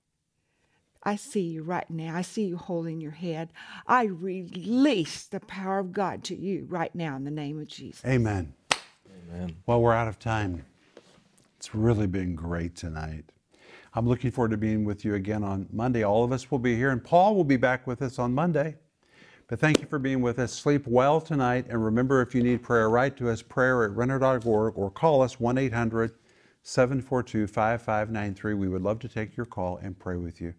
i 1.02 1.16
see 1.16 1.40
you 1.42 1.62
right 1.62 1.90
now 1.90 2.16
i 2.16 2.22
see 2.22 2.44
you 2.44 2.56
holding 2.56 3.00
your 3.00 3.10
head 3.12 3.50
i 3.86 4.04
release 4.04 5.24
the 5.24 5.40
power 5.40 5.78
of 5.78 5.92
god 5.92 6.22
to 6.22 6.36
you 6.36 6.66
right 6.68 6.94
now 6.94 7.16
in 7.16 7.24
the 7.24 7.30
name 7.30 7.60
of 7.60 7.68
jesus 7.68 8.04
Amen. 8.04 8.52
Amen. 9.32 9.56
Well, 9.66 9.80
we're 9.80 9.92
out 9.94 10.08
of 10.08 10.18
time. 10.18 10.64
It's 11.56 11.74
really 11.74 12.06
been 12.06 12.34
great 12.34 12.74
tonight. 12.74 13.24
I'm 13.94 14.08
looking 14.08 14.30
forward 14.30 14.50
to 14.52 14.56
being 14.56 14.84
with 14.84 15.04
you 15.04 15.14
again 15.14 15.44
on 15.44 15.68
Monday. 15.72 16.04
All 16.04 16.24
of 16.24 16.32
us 16.32 16.50
will 16.50 16.58
be 16.58 16.76
here, 16.76 16.90
and 16.90 17.02
Paul 17.02 17.34
will 17.34 17.44
be 17.44 17.56
back 17.56 17.86
with 17.86 18.02
us 18.02 18.18
on 18.18 18.34
Monday. 18.34 18.76
But 19.48 19.58
thank 19.58 19.80
you 19.80 19.86
for 19.86 19.98
being 19.98 20.20
with 20.22 20.38
us. 20.38 20.52
Sleep 20.52 20.86
well 20.86 21.20
tonight, 21.20 21.66
and 21.68 21.84
remember 21.84 22.22
if 22.22 22.34
you 22.34 22.42
need 22.42 22.62
prayer, 22.62 22.88
write 22.88 23.16
to 23.18 23.28
us 23.28 23.42
prayer 23.42 23.84
at 23.84 23.90
renner.org 23.92 24.76
or 24.76 24.90
call 24.90 25.22
us 25.22 25.40
1 25.40 25.58
800 25.58 26.12
742 26.62 27.46
5593. 27.46 28.54
We 28.54 28.68
would 28.68 28.82
love 28.82 29.00
to 29.00 29.08
take 29.08 29.36
your 29.36 29.46
call 29.46 29.78
and 29.78 29.98
pray 29.98 30.16
with 30.16 30.40
you. 30.40 30.54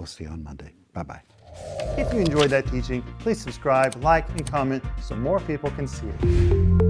We'll 0.00 0.06
see 0.06 0.24
you 0.24 0.30
on 0.30 0.42
Monday. 0.42 0.72
Bye 0.94 1.02
bye. 1.02 1.20
If 1.98 2.10
you 2.14 2.20
enjoyed 2.20 2.48
that 2.52 2.66
teaching, 2.68 3.02
please 3.18 3.38
subscribe, 3.38 4.02
like, 4.02 4.26
and 4.30 4.50
comment 4.50 4.82
so 5.02 5.14
more 5.14 5.40
people 5.40 5.70
can 5.72 5.86
see 5.86 6.06
it. 6.06 6.89